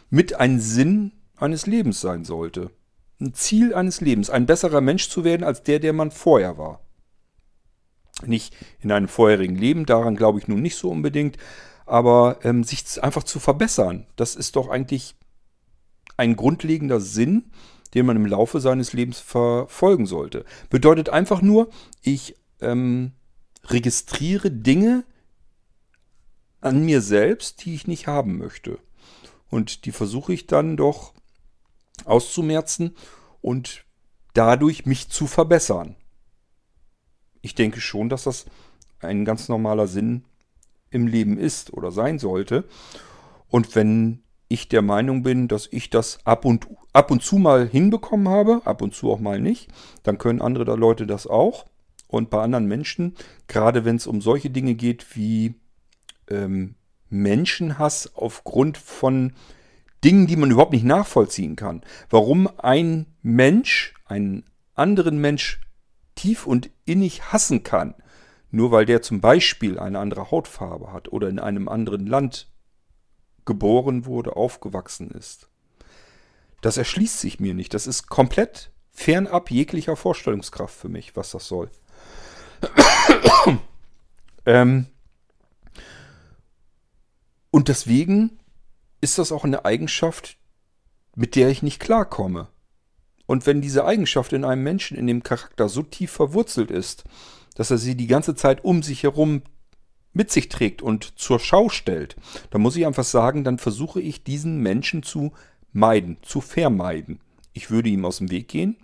mit 0.09 0.39
ein 0.39 0.61
Sinn 0.61 1.11
eines 1.35 1.67
Lebens 1.67 1.99
sein 1.99 2.23
sollte. 2.23 2.71
Ein 3.19 3.33
Ziel 3.33 3.75
eines 3.75 3.99
Lebens, 3.99 4.29
ein 4.29 4.45
besserer 4.45 4.79
Mensch 4.79 5.09
zu 5.09 5.25
werden 5.25 5.43
als 5.43 5.63
der, 5.63 5.79
der 5.79 5.91
man 5.91 6.09
vorher 6.09 6.57
war. 6.57 6.79
Nicht 8.25 8.55
in 8.79 8.93
einem 8.93 9.09
vorherigen 9.09 9.57
Leben, 9.57 9.85
daran 9.85 10.15
glaube 10.15 10.39
ich 10.39 10.47
nun 10.47 10.61
nicht 10.61 10.77
so 10.77 10.89
unbedingt, 10.89 11.37
aber 11.85 12.39
ähm, 12.43 12.63
sich 12.63 13.03
einfach 13.03 13.23
zu 13.23 13.37
verbessern, 13.37 14.05
das 14.15 14.37
ist 14.37 14.55
doch 14.55 14.69
eigentlich 14.69 15.15
ein 16.15 16.37
grundlegender 16.37 17.01
Sinn, 17.01 17.51
den 17.93 18.05
man 18.05 18.15
im 18.15 18.25
Laufe 18.25 18.61
seines 18.61 18.93
Lebens 18.93 19.19
verfolgen 19.19 20.05
sollte. 20.05 20.45
Bedeutet 20.69 21.09
einfach 21.09 21.41
nur, 21.41 21.69
ich 22.01 22.37
ähm, 22.61 23.11
registriere 23.65 24.51
Dinge 24.51 25.03
an 26.61 26.83
mir 26.83 27.01
selbst, 27.01 27.65
die 27.65 27.73
ich 27.73 27.87
nicht 27.87 28.07
haben 28.07 28.37
möchte. 28.37 28.79
Und 29.49 29.85
die 29.85 29.91
versuche 29.91 30.33
ich 30.33 30.47
dann 30.47 30.77
doch 30.77 31.13
auszumerzen 32.05 32.95
und 33.41 33.85
dadurch 34.33 34.85
mich 34.85 35.09
zu 35.09 35.27
verbessern. 35.27 35.95
Ich 37.41 37.55
denke 37.55 37.81
schon, 37.81 38.09
dass 38.09 38.23
das 38.23 38.45
ein 38.99 39.25
ganz 39.25 39.47
normaler 39.47 39.87
Sinn 39.87 40.25
im 40.91 41.07
Leben 41.07 41.37
ist 41.37 41.73
oder 41.73 41.91
sein 41.91 42.19
sollte. 42.19 42.65
Und 43.47 43.75
wenn 43.75 44.23
ich 44.49 44.67
der 44.67 44.81
Meinung 44.81 45.23
bin, 45.23 45.47
dass 45.47 45.67
ich 45.71 45.89
das 45.89 46.25
ab 46.25 46.43
und, 46.43 46.67
ab 46.91 47.11
und 47.11 47.23
zu 47.23 47.37
mal 47.37 47.67
hinbekommen 47.67 48.27
habe, 48.27 48.61
ab 48.65 48.81
und 48.81 48.93
zu 48.93 49.11
auch 49.11 49.19
mal 49.19 49.39
nicht, 49.39 49.69
dann 50.03 50.17
können 50.17 50.41
andere 50.41 50.75
Leute 50.75 51.07
das 51.07 51.27
auch. 51.27 51.65
Und 52.07 52.31
bei 52.31 52.41
anderen 52.41 52.65
Menschen, 52.65 53.15
gerade 53.47 53.85
wenn 53.85 53.95
es 53.95 54.07
um 54.07 54.21
solche 54.21 54.49
Dinge 54.49 54.73
geht 54.73 55.15
wie 55.15 55.53
ähm, 56.29 56.75
Menschenhass 57.09 58.15
aufgrund 58.15 58.77
von 58.77 59.33
Dingen, 60.03 60.27
die 60.27 60.35
man 60.35 60.51
überhaupt 60.51 60.73
nicht 60.73 60.85
nachvollziehen 60.85 61.55
kann. 61.55 61.81
Warum 62.09 62.49
ein 62.59 63.07
Mensch 63.21 63.93
einen 64.05 64.45
anderen 64.75 65.19
Mensch 65.19 65.59
tief 66.15 66.47
und 66.47 66.69
innig 66.85 67.31
hassen 67.31 67.63
kann, 67.63 67.95
nur 68.51 68.71
weil 68.71 68.85
der 68.85 69.01
zum 69.01 69.21
Beispiel 69.21 69.77
eine 69.77 69.99
andere 69.99 70.31
Hautfarbe 70.31 70.91
hat 70.91 71.11
oder 71.11 71.29
in 71.29 71.39
einem 71.39 71.67
anderen 71.67 72.07
Land 72.07 72.49
geboren 73.45 74.05
wurde, 74.05 74.35
aufgewachsen 74.35 75.11
ist. 75.11 75.49
Das 76.61 76.77
erschließt 76.77 77.19
sich 77.19 77.39
mir 77.39 77.53
nicht. 77.53 77.73
Das 77.73 77.87
ist 77.87 78.07
komplett 78.07 78.71
fernab 78.91 79.49
jeglicher 79.49 79.95
Vorstellungskraft 79.95 80.75
für 80.75 80.89
mich, 80.89 81.15
was 81.15 81.31
das 81.31 81.47
soll. 81.47 81.69
ähm 84.45 84.87
und 87.51 87.67
deswegen 87.67 88.39
ist 89.01 89.17
das 89.17 89.31
auch 89.31 89.43
eine 89.43 89.65
Eigenschaft, 89.65 90.37
mit 91.15 91.35
der 91.35 91.49
ich 91.49 91.63
nicht 91.63 91.79
klarkomme. 91.79 92.49
Und 93.25 93.45
wenn 93.45 93.61
diese 93.61 93.85
Eigenschaft 93.85 94.33
in 94.33 94.43
einem 94.43 94.63
Menschen, 94.63 94.97
in 94.97 95.07
dem 95.07 95.23
Charakter 95.23 95.69
so 95.69 95.83
tief 95.83 96.11
verwurzelt 96.11 96.71
ist, 96.71 97.03
dass 97.55 97.71
er 97.71 97.77
sie 97.77 97.95
die 97.95 98.07
ganze 98.07 98.35
Zeit 98.35 98.63
um 98.63 98.81
sich 98.83 99.03
herum 99.03 99.43
mit 100.13 100.31
sich 100.31 100.49
trägt 100.49 100.81
und 100.81 101.19
zur 101.19 101.39
Schau 101.39 101.69
stellt, 101.69 102.15
dann 102.49 102.61
muss 102.61 102.75
ich 102.75 102.85
einfach 102.85 103.03
sagen, 103.03 103.43
dann 103.43 103.59
versuche 103.59 104.01
ich 104.01 104.23
diesen 104.23 104.59
Menschen 104.59 105.03
zu 105.03 105.31
meiden, 105.71 106.17
zu 106.21 106.41
vermeiden. 106.41 107.19
Ich 107.53 107.69
würde 107.69 107.89
ihm 107.89 108.05
aus 108.05 108.17
dem 108.17 108.31
Weg 108.31 108.47
gehen. 108.47 108.77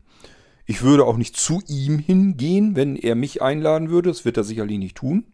Ich 0.66 0.82
würde 0.82 1.06
auch 1.06 1.18
nicht 1.18 1.38
zu 1.38 1.62
ihm 1.68 2.00
hingehen, 2.00 2.76
wenn 2.76 2.96
er 2.96 3.16
mich 3.16 3.42
einladen 3.42 3.90
würde. 3.90 4.10
Das 4.10 4.26
wird 4.26 4.38
er 4.38 4.44
sicherlich 4.44 4.78
nicht 4.78 4.98
tun. 4.98 5.26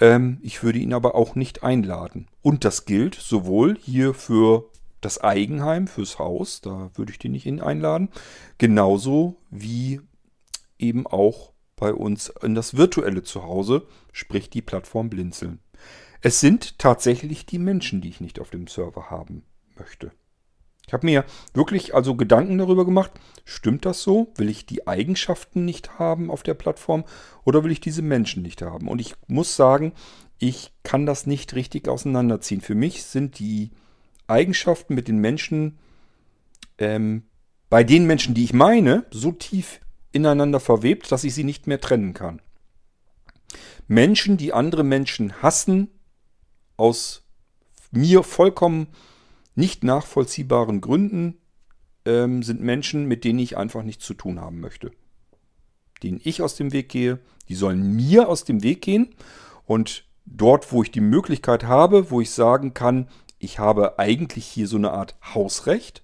Ähm, 0.00 0.38
ich 0.42 0.62
würde 0.62 0.78
ihn 0.78 0.92
aber 0.92 1.14
auch 1.14 1.34
nicht 1.34 1.62
einladen. 1.62 2.28
Und 2.42 2.64
das 2.64 2.84
gilt 2.84 3.14
sowohl 3.14 3.76
hier 3.78 4.14
für 4.14 4.70
das 5.00 5.18
Eigenheim, 5.18 5.86
fürs 5.86 6.18
Haus, 6.18 6.60
da 6.60 6.90
würde 6.94 7.12
ich 7.12 7.18
den 7.18 7.32
nicht 7.32 7.46
einladen, 7.46 8.08
genauso 8.58 9.36
wie 9.50 10.00
eben 10.78 11.06
auch 11.06 11.52
bei 11.76 11.92
uns 11.92 12.32
in 12.42 12.54
das 12.54 12.76
virtuelle 12.76 13.22
Zuhause, 13.22 13.86
sprich 14.12 14.48
die 14.48 14.62
Plattform 14.62 15.10
Blinzeln. 15.10 15.58
Es 16.20 16.38
sind 16.38 16.78
tatsächlich 16.78 17.46
die 17.46 17.58
Menschen, 17.58 18.00
die 18.00 18.08
ich 18.08 18.20
nicht 18.20 18.38
auf 18.38 18.50
dem 18.50 18.68
Server 18.68 19.10
haben 19.10 19.42
möchte. 19.76 20.12
Ich 20.86 20.92
habe 20.92 21.06
mir 21.06 21.24
wirklich 21.54 21.94
also 21.94 22.16
Gedanken 22.16 22.58
darüber 22.58 22.84
gemacht, 22.84 23.12
stimmt 23.44 23.84
das 23.86 24.02
so? 24.02 24.32
Will 24.36 24.48
ich 24.48 24.66
die 24.66 24.86
Eigenschaften 24.86 25.64
nicht 25.64 25.98
haben 25.98 26.30
auf 26.30 26.42
der 26.42 26.54
Plattform 26.54 27.04
oder 27.44 27.64
will 27.64 27.72
ich 27.72 27.80
diese 27.80 28.02
Menschen 28.02 28.42
nicht 28.42 28.62
haben? 28.62 28.88
Und 28.88 29.00
ich 29.00 29.14
muss 29.26 29.56
sagen, 29.56 29.92
ich 30.38 30.72
kann 30.82 31.06
das 31.06 31.26
nicht 31.26 31.54
richtig 31.54 31.88
auseinanderziehen. 31.88 32.60
Für 32.60 32.74
mich 32.74 33.04
sind 33.04 33.38
die 33.38 33.70
Eigenschaften 34.26 34.94
mit 34.94 35.08
den 35.08 35.18
Menschen, 35.18 35.78
ähm, 36.78 37.24
bei 37.70 37.84
den 37.84 38.06
Menschen, 38.06 38.34
die 38.34 38.44
ich 38.44 38.52
meine, 38.52 39.06
so 39.10 39.32
tief 39.32 39.80
ineinander 40.10 40.60
verwebt, 40.60 41.10
dass 41.12 41.24
ich 41.24 41.34
sie 41.34 41.44
nicht 41.44 41.66
mehr 41.66 41.80
trennen 41.80 42.12
kann. 42.12 42.42
Menschen, 43.86 44.36
die 44.36 44.52
andere 44.52 44.84
Menschen 44.84 45.42
hassen, 45.42 45.88
aus 46.76 47.22
mir 47.90 48.22
vollkommen 48.22 48.88
nicht 49.54 49.84
nachvollziehbaren 49.84 50.80
Gründen, 50.80 51.38
ähm, 52.04 52.42
sind 52.42 52.60
Menschen, 52.60 53.06
mit 53.06 53.24
denen 53.24 53.38
ich 53.38 53.56
einfach 53.56 53.82
nichts 53.82 54.04
zu 54.04 54.14
tun 54.14 54.40
haben 54.40 54.60
möchte. 54.60 54.90
Denen 56.02 56.20
ich 56.22 56.42
aus 56.42 56.56
dem 56.56 56.72
Weg 56.72 56.88
gehe, 56.88 57.20
die 57.48 57.54
sollen 57.54 57.94
mir 57.94 58.28
aus 58.28 58.44
dem 58.44 58.62
Weg 58.62 58.82
gehen 58.82 59.14
und 59.66 60.04
dort, 60.26 60.72
wo 60.72 60.82
ich 60.82 60.90
die 60.90 61.00
Möglichkeit 61.00 61.64
habe, 61.64 62.10
wo 62.10 62.20
ich 62.20 62.30
sagen 62.30 62.74
kann, 62.74 63.08
ich 63.38 63.58
habe 63.58 63.98
eigentlich 63.98 64.46
hier 64.46 64.68
so 64.68 64.76
eine 64.76 64.92
Art 64.92 65.16
Hausrecht, 65.34 66.02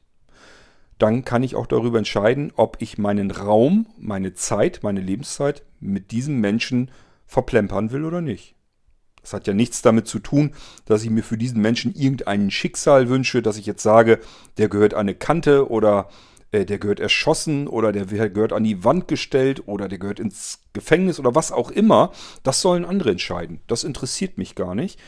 dann 0.98 1.24
kann 1.24 1.44
ich 1.44 1.54
auch 1.54 1.66
darüber 1.66 1.98
entscheiden, 1.98 2.52
ob 2.56 2.78
ich 2.80 2.98
meinen 2.98 3.30
Raum, 3.30 3.87
meine 3.96 4.34
Zeit, 4.34 4.80
meine 4.82 5.00
Lebenszeit 5.00 5.62
mit 5.78 6.11
diesem 6.11 6.40
Menschen 6.40 6.90
verplempern 7.26 7.92
will 7.92 8.04
oder 8.04 8.20
nicht. 8.20 8.56
Das 9.20 9.33
hat 9.33 9.46
ja 9.46 9.54
nichts 9.54 9.83
damit 9.83 10.07
zu 10.07 10.18
tun, 10.18 10.52
dass 10.85 11.02
ich 11.02 11.11
mir 11.11 11.22
für 11.22 11.38
diesen 11.38 11.61
Menschen 11.61 11.94
irgendein 11.94 12.50
Schicksal 12.50 13.09
wünsche, 13.09 13.42
dass 13.42 13.57
ich 13.57 13.66
jetzt 13.66 13.83
sage, 13.83 14.20
der 14.57 14.68
gehört 14.68 14.94
an 14.94 15.00
eine 15.00 15.14
Kante 15.14 15.70
oder 15.70 16.09
äh, 16.50 16.64
der 16.64 16.78
gehört 16.78 17.00
erschossen 17.00 17.66
oder 17.68 17.92
der 17.92 18.07
gehört 18.31 18.52
an 18.52 18.64
die 18.64 18.85
Wand 18.85 19.09
gestellt 19.09 19.66
oder 19.66 19.88
der 19.88 19.98
gehört 19.98 20.20
ins 20.20 20.61
Gefängnis 20.72 21.18
oder 21.18 21.35
was 21.35 21.52
auch 21.52 21.70
immer. 21.70 22.12
Das 22.42 22.61
sollen 22.61 22.85
andere 22.85 23.11
entscheiden. 23.11 23.61
Das 23.66 23.85
interessiert 23.85 24.38
mich 24.38 24.54
gar 24.54 24.74
nicht. 24.74 24.98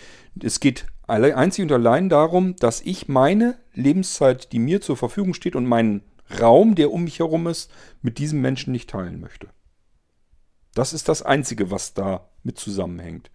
Es 0.40 0.60
geht 0.60 0.86
einzig 1.06 1.64
und 1.64 1.72
allein 1.72 2.08
darum, 2.08 2.56
dass 2.56 2.80
ich 2.82 3.08
meine 3.08 3.58
Lebenszeit, 3.74 4.52
die 4.52 4.60
mir 4.60 4.80
zur 4.80 4.96
Verfügung 4.96 5.34
steht 5.34 5.56
und 5.56 5.66
meinen 5.66 6.02
Raum, 6.40 6.76
der 6.76 6.92
um 6.92 7.04
mich 7.04 7.18
herum 7.18 7.48
ist, 7.48 7.70
mit 8.02 8.18
diesem 8.18 8.40
Menschen 8.40 8.72
nicht 8.72 8.90
teilen 8.90 9.20
möchte. 9.20 9.48
Das 10.74 10.92
ist 10.92 11.08
das 11.08 11.22
Einzige, 11.22 11.72
was 11.72 11.94
da 11.94 12.29
mit 12.42 12.58
zusammenhängt. 12.58 13.30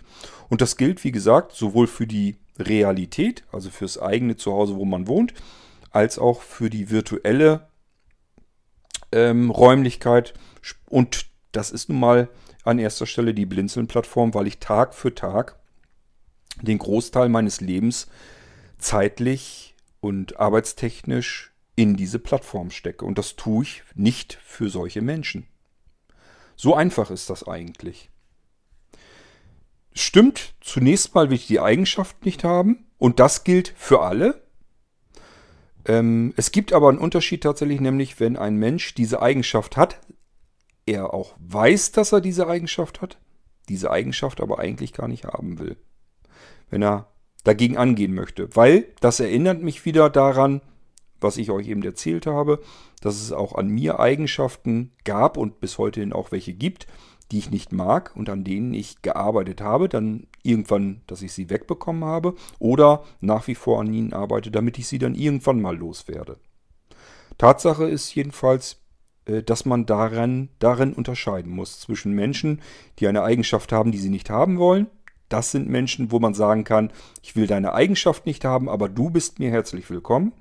Und 0.49 0.61
das 0.61 0.77
gilt, 0.77 1.03
wie 1.03 1.11
gesagt, 1.11 1.51
sowohl 1.53 1.87
für 1.87 2.07
die 2.07 2.37
Realität, 2.57 3.43
also 3.51 3.69
fürs 3.69 3.97
eigene 3.97 4.35
Zuhause, 4.35 4.75
wo 4.75 4.85
man 4.85 5.07
wohnt, 5.07 5.33
als 5.91 6.19
auch 6.19 6.41
für 6.41 6.69
die 6.69 6.89
virtuelle 6.89 7.67
ähm, 9.11 9.51
Räumlichkeit. 9.51 10.33
Und 10.89 11.27
das 11.51 11.71
ist 11.71 11.89
nun 11.89 11.99
mal 11.99 12.29
an 12.63 12.79
erster 12.79 13.05
Stelle 13.05 13.33
die 13.33 13.45
Blinzeln-Plattform, 13.45 14.33
weil 14.33 14.47
ich 14.47 14.59
Tag 14.59 14.93
für 14.93 15.13
Tag 15.13 15.57
den 16.61 16.77
Großteil 16.77 17.29
meines 17.29 17.61
Lebens 17.61 18.07
zeitlich 18.77 19.75
und 19.99 20.39
arbeitstechnisch 20.39 21.53
in 21.75 21.95
diese 21.95 22.19
Plattform 22.19 22.71
stecke. 22.71 23.05
Und 23.05 23.17
das 23.17 23.35
tue 23.35 23.63
ich 23.63 23.83
nicht 23.95 24.39
für 24.43 24.69
solche 24.69 25.01
Menschen. 25.01 25.47
So 26.55 26.75
einfach 26.75 27.11
ist 27.11 27.29
das 27.29 27.47
eigentlich. 27.47 28.09
Stimmt, 29.95 30.53
zunächst 30.61 31.15
mal 31.15 31.29
will 31.29 31.37
ich 31.37 31.47
die 31.47 31.59
Eigenschaft 31.59 32.25
nicht 32.25 32.43
haben. 32.43 32.85
Und 32.97 33.19
das 33.19 33.43
gilt 33.43 33.73
für 33.75 34.01
alle. 34.01 34.43
Ähm, 35.85 36.33
es 36.37 36.51
gibt 36.51 36.73
aber 36.73 36.89
einen 36.89 36.97
Unterschied 36.97 37.43
tatsächlich, 37.43 37.79
nämlich 37.81 38.19
wenn 38.19 38.37
ein 38.37 38.57
Mensch 38.57 38.93
diese 38.93 39.21
Eigenschaft 39.21 39.77
hat, 39.77 39.99
er 40.85 41.13
auch 41.13 41.35
weiß, 41.39 41.91
dass 41.93 42.11
er 42.11 42.21
diese 42.21 42.47
Eigenschaft 42.47 43.01
hat, 43.01 43.17
diese 43.69 43.89
Eigenschaft 43.91 44.41
aber 44.41 44.59
eigentlich 44.59 44.93
gar 44.93 45.07
nicht 45.07 45.25
haben 45.25 45.59
will 45.59 45.77
wenn 46.69 46.83
er 46.83 47.07
dagegen 47.43 47.77
angehen 47.77 48.13
möchte. 48.13 48.55
Weil 48.55 48.87
das 48.99 49.19
erinnert 49.19 49.61
mich 49.61 49.85
wieder 49.85 50.09
daran, 50.09 50.61
was 51.21 51.37
ich 51.37 51.49
euch 51.51 51.67
eben 51.67 51.83
erzählt 51.83 52.25
habe, 52.27 52.61
dass 53.01 53.21
es 53.21 53.31
auch 53.31 53.55
an 53.55 53.67
mir 53.67 53.99
Eigenschaften 53.99 54.91
gab 55.03 55.37
und 55.37 55.59
bis 55.59 55.77
heute 55.77 56.07
auch 56.13 56.31
welche 56.31 56.53
gibt, 56.53 56.87
die 57.31 57.39
ich 57.39 57.51
nicht 57.51 57.71
mag 57.71 58.15
und 58.15 58.29
an 58.29 58.43
denen 58.43 58.73
ich 58.73 59.01
gearbeitet 59.01 59.61
habe, 59.61 59.89
dann 59.89 60.27
irgendwann, 60.43 61.01
dass 61.07 61.21
ich 61.21 61.33
sie 61.33 61.49
wegbekommen 61.49 62.05
habe 62.05 62.35
oder 62.59 63.03
nach 63.19 63.47
wie 63.47 63.55
vor 63.55 63.79
an 63.81 63.93
ihnen 63.93 64.13
arbeite, 64.13 64.51
damit 64.51 64.77
ich 64.77 64.87
sie 64.87 64.99
dann 64.99 65.15
irgendwann 65.15 65.61
mal 65.61 65.75
loswerde. 65.75 66.37
Tatsache 67.37 67.85
ist 67.85 68.13
jedenfalls, 68.13 68.77
äh, 69.25 69.43
dass 69.43 69.65
man 69.65 69.85
daran, 69.85 70.49
darin 70.59 70.93
unterscheiden 70.93 71.51
muss 71.51 71.79
zwischen 71.79 72.13
Menschen, 72.13 72.61
die 72.99 73.07
eine 73.07 73.23
Eigenschaft 73.23 73.71
haben, 73.71 73.91
die 73.91 73.97
sie 73.97 74.09
nicht 74.09 74.29
haben 74.29 74.59
wollen 74.59 74.87
das 75.29 75.51
sind 75.51 75.67
Menschen, 75.69 76.11
wo 76.11 76.19
man 76.19 76.33
sagen 76.33 76.63
kann, 76.63 76.91
ich 77.21 77.35
will 77.35 77.47
deine 77.47 77.73
Eigenschaft 77.73 78.25
nicht 78.25 78.45
haben, 78.45 78.69
aber 78.69 78.89
du 78.89 79.09
bist 79.09 79.39
mir 79.39 79.51
herzlich 79.51 79.89
willkommen. 79.89 80.33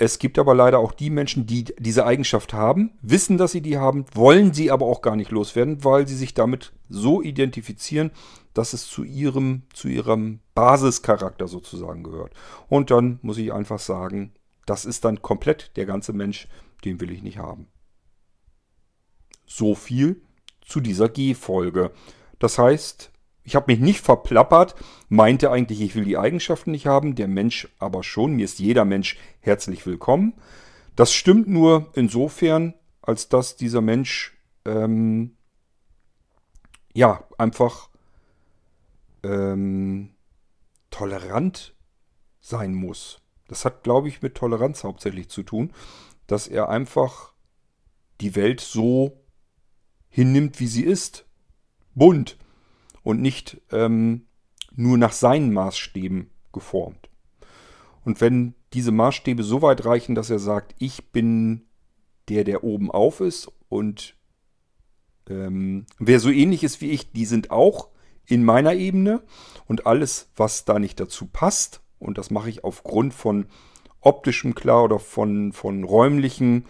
Es 0.00 0.20
gibt 0.20 0.38
aber 0.38 0.54
leider 0.54 0.78
auch 0.78 0.92
die 0.92 1.10
Menschen, 1.10 1.44
die 1.44 1.64
diese 1.64 2.06
Eigenschaft 2.06 2.52
haben, 2.52 2.92
wissen, 3.02 3.36
dass 3.36 3.50
sie 3.50 3.60
die 3.60 3.78
haben, 3.78 4.06
wollen 4.14 4.54
sie 4.54 4.70
aber 4.70 4.86
auch 4.86 5.02
gar 5.02 5.16
nicht 5.16 5.32
loswerden, 5.32 5.82
weil 5.82 6.06
sie 6.06 6.14
sich 6.14 6.34
damit 6.34 6.72
so 6.88 7.20
identifizieren, 7.20 8.12
dass 8.54 8.74
es 8.74 8.86
zu 8.86 9.02
ihrem, 9.02 9.64
zu 9.74 9.88
ihrem 9.88 10.38
Basischarakter 10.54 11.48
sozusagen 11.48 12.04
gehört. 12.04 12.32
Und 12.68 12.92
dann 12.92 13.18
muss 13.22 13.38
ich 13.38 13.52
einfach 13.52 13.80
sagen, 13.80 14.32
das 14.66 14.84
ist 14.84 15.04
dann 15.04 15.20
komplett 15.20 15.76
der 15.76 15.84
ganze 15.84 16.12
Mensch, 16.12 16.46
den 16.84 17.00
will 17.00 17.10
ich 17.10 17.24
nicht 17.24 17.38
haben. 17.38 17.66
So 19.46 19.74
viel 19.74 20.22
zu 20.60 20.78
dieser 20.78 21.08
G-Folge. 21.08 21.90
Das 22.38 22.56
heißt, 22.56 23.10
ich 23.48 23.56
habe 23.56 23.72
mich 23.72 23.80
nicht 23.80 24.02
verplappert, 24.02 24.74
meinte 25.08 25.50
eigentlich, 25.50 25.80
ich 25.80 25.94
will 25.94 26.04
die 26.04 26.18
Eigenschaften 26.18 26.70
nicht 26.70 26.86
haben, 26.86 27.14
der 27.14 27.28
Mensch 27.28 27.66
aber 27.78 28.02
schon. 28.02 28.36
Mir 28.36 28.44
ist 28.44 28.58
jeder 28.58 28.84
Mensch 28.84 29.16
herzlich 29.40 29.86
willkommen. 29.86 30.34
Das 30.96 31.14
stimmt 31.14 31.48
nur 31.48 31.90
insofern, 31.94 32.74
als 33.00 33.30
dass 33.30 33.56
dieser 33.56 33.80
Mensch 33.80 34.36
ähm, 34.66 35.34
ja 36.92 37.24
einfach 37.38 37.88
ähm, 39.22 40.10
tolerant 40.90 41.74
sein 42.38 42.74
muss. 42.74 43.22
Das 43.46 43.64
hat, 43.64 43.82
glaube 43.82 44.08
ich, 44.08 44.20
mit 44.20 44.34
Toleranz 44.34 44.84
hauptsächlich 44.84 45.30
zu 45.30 45.42
tun, 45.42 45.72
dass 46.26 46.48
er 46.48 46.68
einfach 46.68 47.32
die 48.20 48.36
Welt 48.36 48.60
so 48.60 49.24
hinnimmt, 50.10 50.60
wie 50.60 50.66
sie 50.66 50.84
ist. 50.84 51.24
Bunt 51.94 52.36
und 53.08 53.22
nicht 53.22 53.58
ähm, 53.72 54.26
nur 54.74 54.98
nach 54.98 55.12
seinen 55.12 55.50
Maßstäben 55.54 56.28
geformt. 56.52 57.08
Und 58.04 58.20
wenn 58.20 58.54
diese 58.74 58.92
Maßstäbe 58.92 59.42
so 59.42 59.62
weit 59.62 59.86
reichen, 59.86 60.14
dass 60.14 60.28
er 60.28 60.38
sagt, 60.38 60.74
ich 60.78 61.10
bin 61.10 61.62
der, 62.28 62.44
der 62.44 62.64
oben 62.64 62.90
auf 62.90 63.22
ist 63.22 63.50
und 63.70 64.14
ähm, 65.26 65.86
wer 65.98 66.20
so 66.20 66.28
ähnlich 66.28 66.62
ist 66.62 66.82
wie 66.82 66.90
ich, 66.90 67.10
die 67.12 67.24
sind 67.24 67.50
auch 67.50 67.88
in 68.26 68.44
meiner 68.44 68.74
Ebene 68.74 69.22
und 69.66 69.86
alles, 69.86 70.30
was 70.36 70.66
da 70.66 70.78
nicht 70.78 71.00
dazu 71.00 71.24
passt, 71.24 71.80
und 71.98 72.18
das 72.18 72.30
mache 72.30 72.50
ich 72.50 72.62
aufgrund 72.62 73.14
von 73.14 73.46
optischem 74.02 74.54
klar 74.54 74.84
oder 74.84 74.98
von, 74.98 75.54
von 75.54 75.82
räumlichen, 75.82 76.66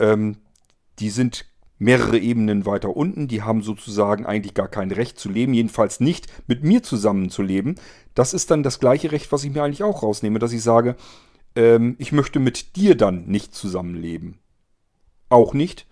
ähm, 0.00 0.38
die 0.98 1.10
sind 1.10 1.46
mehrere 1.78 2.18
Ebenen 2.18 2.66
weiter 2.66 2.96
unten. 2.96 3.28
Die 3.28 3.42
haben 3.42 3.62
sozusagen 3.62 4.26
eigentlich 4.26 4.54
gar 4.54 4.68
kein 4.68 4.90
Recht 4.90 5.18
zu 5.18 5.28
leben, 5.28 5.54
jedenfalls 5.54 6.00
nicht 6.00 6.26
mit 6.46 6.64
mir 6.64 6.82
zusammen 6.82 7.30
zu 7.30 7.42
leben. 7.42 7.74
Das 8.14 8.34
ist 8.34 8.50
dann 8.50 8.62
das 8.62 8.80
gleiche 8.80 9.12
Recht, 9.12 9.32
was 9.32 9.44
ich 9.44 9.52
mir 9.52 9.62
eigentlich 9.62 9.82
auch 9.82 10.02
rausnehme, 10.02 10.38
dass 10.38 10.52
ich 10.52 10.62
sage, 10.62 10.96
ähm, 11.54 11.96
ich 11.98 12.12
möchte 12.12 12.38
mit 12.38 12.76
dir 12.76 12.96
dann 12.96 13.26
nicht 13.26 13.54
zusammenleben. 13.54 14.38
Auch 15.28 15.54
nicht 15.54 15.86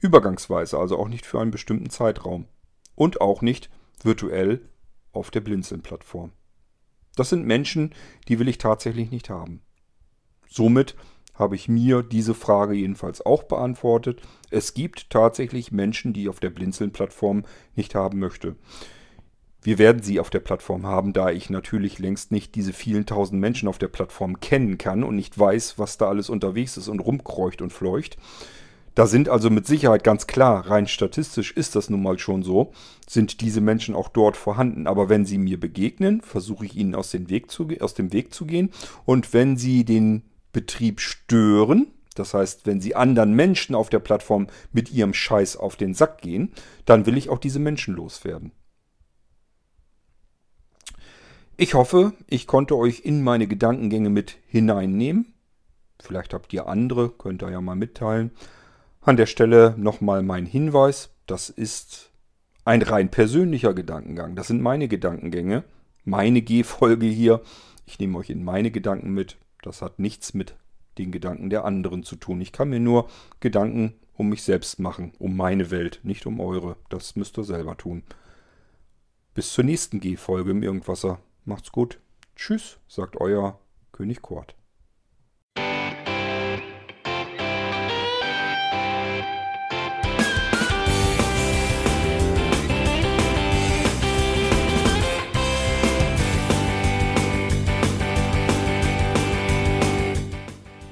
übergangsweise, 0.00 0.78
also 0.78 0.98
auch 0.98 1.08
nicht 1.08 1.26
für 1.26 1.40
einen 1.40 1.50
bestimmten 1.50 1.90
Zeitraum. 1.90 2.46
Und 2.94 3.20
auch 3.20 3.42
nicht 3.42 3.70
virtuell 4.02 4.68
auf 5.12 5.30
der 5.30 5.40
Blinzeln-Plattform. 5.40 6.32
Das 7.14 7.30
sind 7.30 7.46
Menschen, 7.46 7.94
die 8.28 8.38
will 8.38 8.48
ich 8.48 8.58
tatsächlich 8.58 9.10
nicht 9.10 9.30
haben. 9.30 9.60
Somit 10.48 10.96
habe 11.38 11.54
ich 11.54 11.68
mir 11.68 12.02
diese 12.02 12.34
Frage 12.34 12.74
jedenfalls 12.74 13.24
auch 13.24 13.44
beantwortet. 13.44 14.20
Es 14.50 14.74
gibt 14.74 15.10
tatsächlich 15.10 15.72
Menschen, 15.72 16.12
die 16.12 16.22
ich 16.22 16.28
auf 16.28 16.40
der 16.40 16.50
Blinzeln-Plattform 16.50 17.44
nicht 17.76 17.94
haben 17.94 18.18
möchte. 18.18 18.56
Wir 19.62 19.78
werden 19.78 20.02
sie 20.02 20.20
auf 20.20 20.30
der 20.30 20.40
Plattform 20.40 20.86
haben, 20.86 21.12
da 21.12 21.30
ich 21.30 21.50
natürlich 21.50 21.98
längst 21.98 22.30
nicht 22.30 22.54
diese 22.54 22.72
vielen 22.72 23.06
tausend 23.06 23.40
Menschen 23.40 23.68
auf 23.68 23.78
der 23.78 23.88
Plattform 23.88 24.40
kennen 24.40 24.78
kann 24.78 25.02
und 25.02 25.16
nicht 25.16 25.38
weiß, 25.38 25.78
was 25.78 25.98
da 25.98 26.08
alles 26.08 26.30
unterwegs 26.30 26.76
ist 26.76 26.88
und 26.88 27.00
rumkreucht 27.00 27.60
und 27.60 27.72
fleucht. 27.72 28.16
Da 28.94 29.06
sind 29.06 29.28
also 29.28 29.48
mit 29.48 29.64
Sicherheit 29.64 30.02
ganz 30.02 30.26
klar, 30.26 30.70
rein 30.70 30.88
statistisch 30.88 31.52
ist 31.52 31.76
das 31.76 31.88
nun 31.88 32.02
mal 32.02 32.18
schon 32.18 32.42
so, 32.42 32.72
sind 33.08 33.40
diese 33.40 33.60
Menschen 33.60 33.94
auch 33.94 34.08
dort 34.08 34.36
vorhanden. 34.36 34.88
Aber 34.88 35.08
wenn 35.08 35.24
sie 35.24 35.38
mir 35.38 35.60
begegnen, 35.60 36.20
versuche 36.20 36.64
ich 36.64 36.76
ihnen 36.76 36.96
aus, 36.96 37.12
dem 37.12 37.30
Weg 37.30 37.48
zu, 37.48 37.68
aus 37.78 37.94
dem 37.94 38.12
Weg 38.12 38.34
zu 38.34 38.44
gehen. 38.44 38.70
Und 39.04 39.32
wenn 39.32 39.56
sie 39.56 39.84
den 39.84 40.22
Betrieb 40.52 41.00
stören, 41.00 41.92
das 42.14 42.34
heißt, 42.34 42.66
wenn 42.66 42.80
sie 42.80 42.96
anderen 42.96 43.34
Menschen 43.34 43.74
auf 43.74 43.90
der 43.90 44.00
Plattform 44.00 44.48
mit 44.72 44.90
ihrem 44.90 45.14
Scheiß 45.14 45.56
auf 45.56 45.76
den 45.76 45.94
Sack 45.94 46.20
gehen, 46.20 46.52
dann 46.84 47.06
will 47.06 47.16
ich 47.16 47.28
auch 47.28 47.38
diese 47.38 47.60
Menschen 47.60 47.94
loswerden. 47.94 48.52
Ich 51.56 51.74
hoffe, 51.74 52.12
ich 52.28 52.46
konnte 52.46 52.76
euch 52.76 53.00
in 53.04 53.22
meine 53.22 53.46
Gedankengänge 53.46 54.10
mit 54.10 54.36
hineinnehmen. 54.46 55.34
Vielleicht 56.00 56.32
habt 56.32 56.52
ihr 56.52 56.68
andere, 56.68 57.10
könnt 57.10 57.42
ihr 57.42 57.50
ja 57.50 57.60
mal 57.60 57.74
mitteilen. 57.74 58.30
An 59.00 59.16
der 59.16 59.26
Stelle 59.26 59.74
nochmal 59.76 60.22
mein 60.22 60.46
Hinweis, 60.46 61.10
das 61.26 61.50
ist 61.50 62.10
ein 62.64 62.82
rein 62.82 63.10
persönlicher 63.10 63.74
Gedankengang. 63.74 64.36
Das 64.36 64.46
sind 64.46 64.60
meine 64.60 64.86
Gedankengänge, 64.86 65.64
meine 66.04 66.42
G-Folge 66.42 67.06
hier. 67.06 67.42
Ich 67.86 67.98
nehme 67.98 68.18
euch 68.18 68.30
in 68.30 68.44
meine 68.44 68.70
Gedanken 68.70 69.12
mit. 69.12 69.36
Das 69.62 69.82
hat 69.82 69.98
nichts 69.98 70.34
mit 70.34 70.56
den 70.98 71.12
Gedanken 71.12 71.50
der 71.50 71.64
anderen 71.64 72.02
zu 72.02 72.16
tun. 72.16 72.40
Ich 72.40 72.52
kann 72.52 72.70
mir 72.70 72.80
nur 72.80 73.08
Gedanken 73.40 73.94
um 74.14 74.28
mich 74.28 74.42
selbst 74.42 74.80
machen, 74.80 75.12
um 75.18 75.36
meine 75.36 75.70
Welt, 75.70 76.00
nicht 76.02 76.26
um 76.26 76.40
eure. 76.40 76.76
Das 76.88 77.14
müsst 77.16 77.38
ihr 77.38 77.44
selber 77.44 77.76
tun. 77.76 78.02
Bis 79.34 79.52
zur 79.52 79.64
nächsten 79.64 80.00
G-Folge 80.00 80.50
im 80.50 80.62
Irgendwasser. 80.62 81.20
Macht's 81.44 81.70
gut. 81.70 82.00
Tschüss, 82.34 82.78
sagt 82.88 83.20
euer 83.20 83.60
König 83.92 84.22
Kurt. 84.22 84.57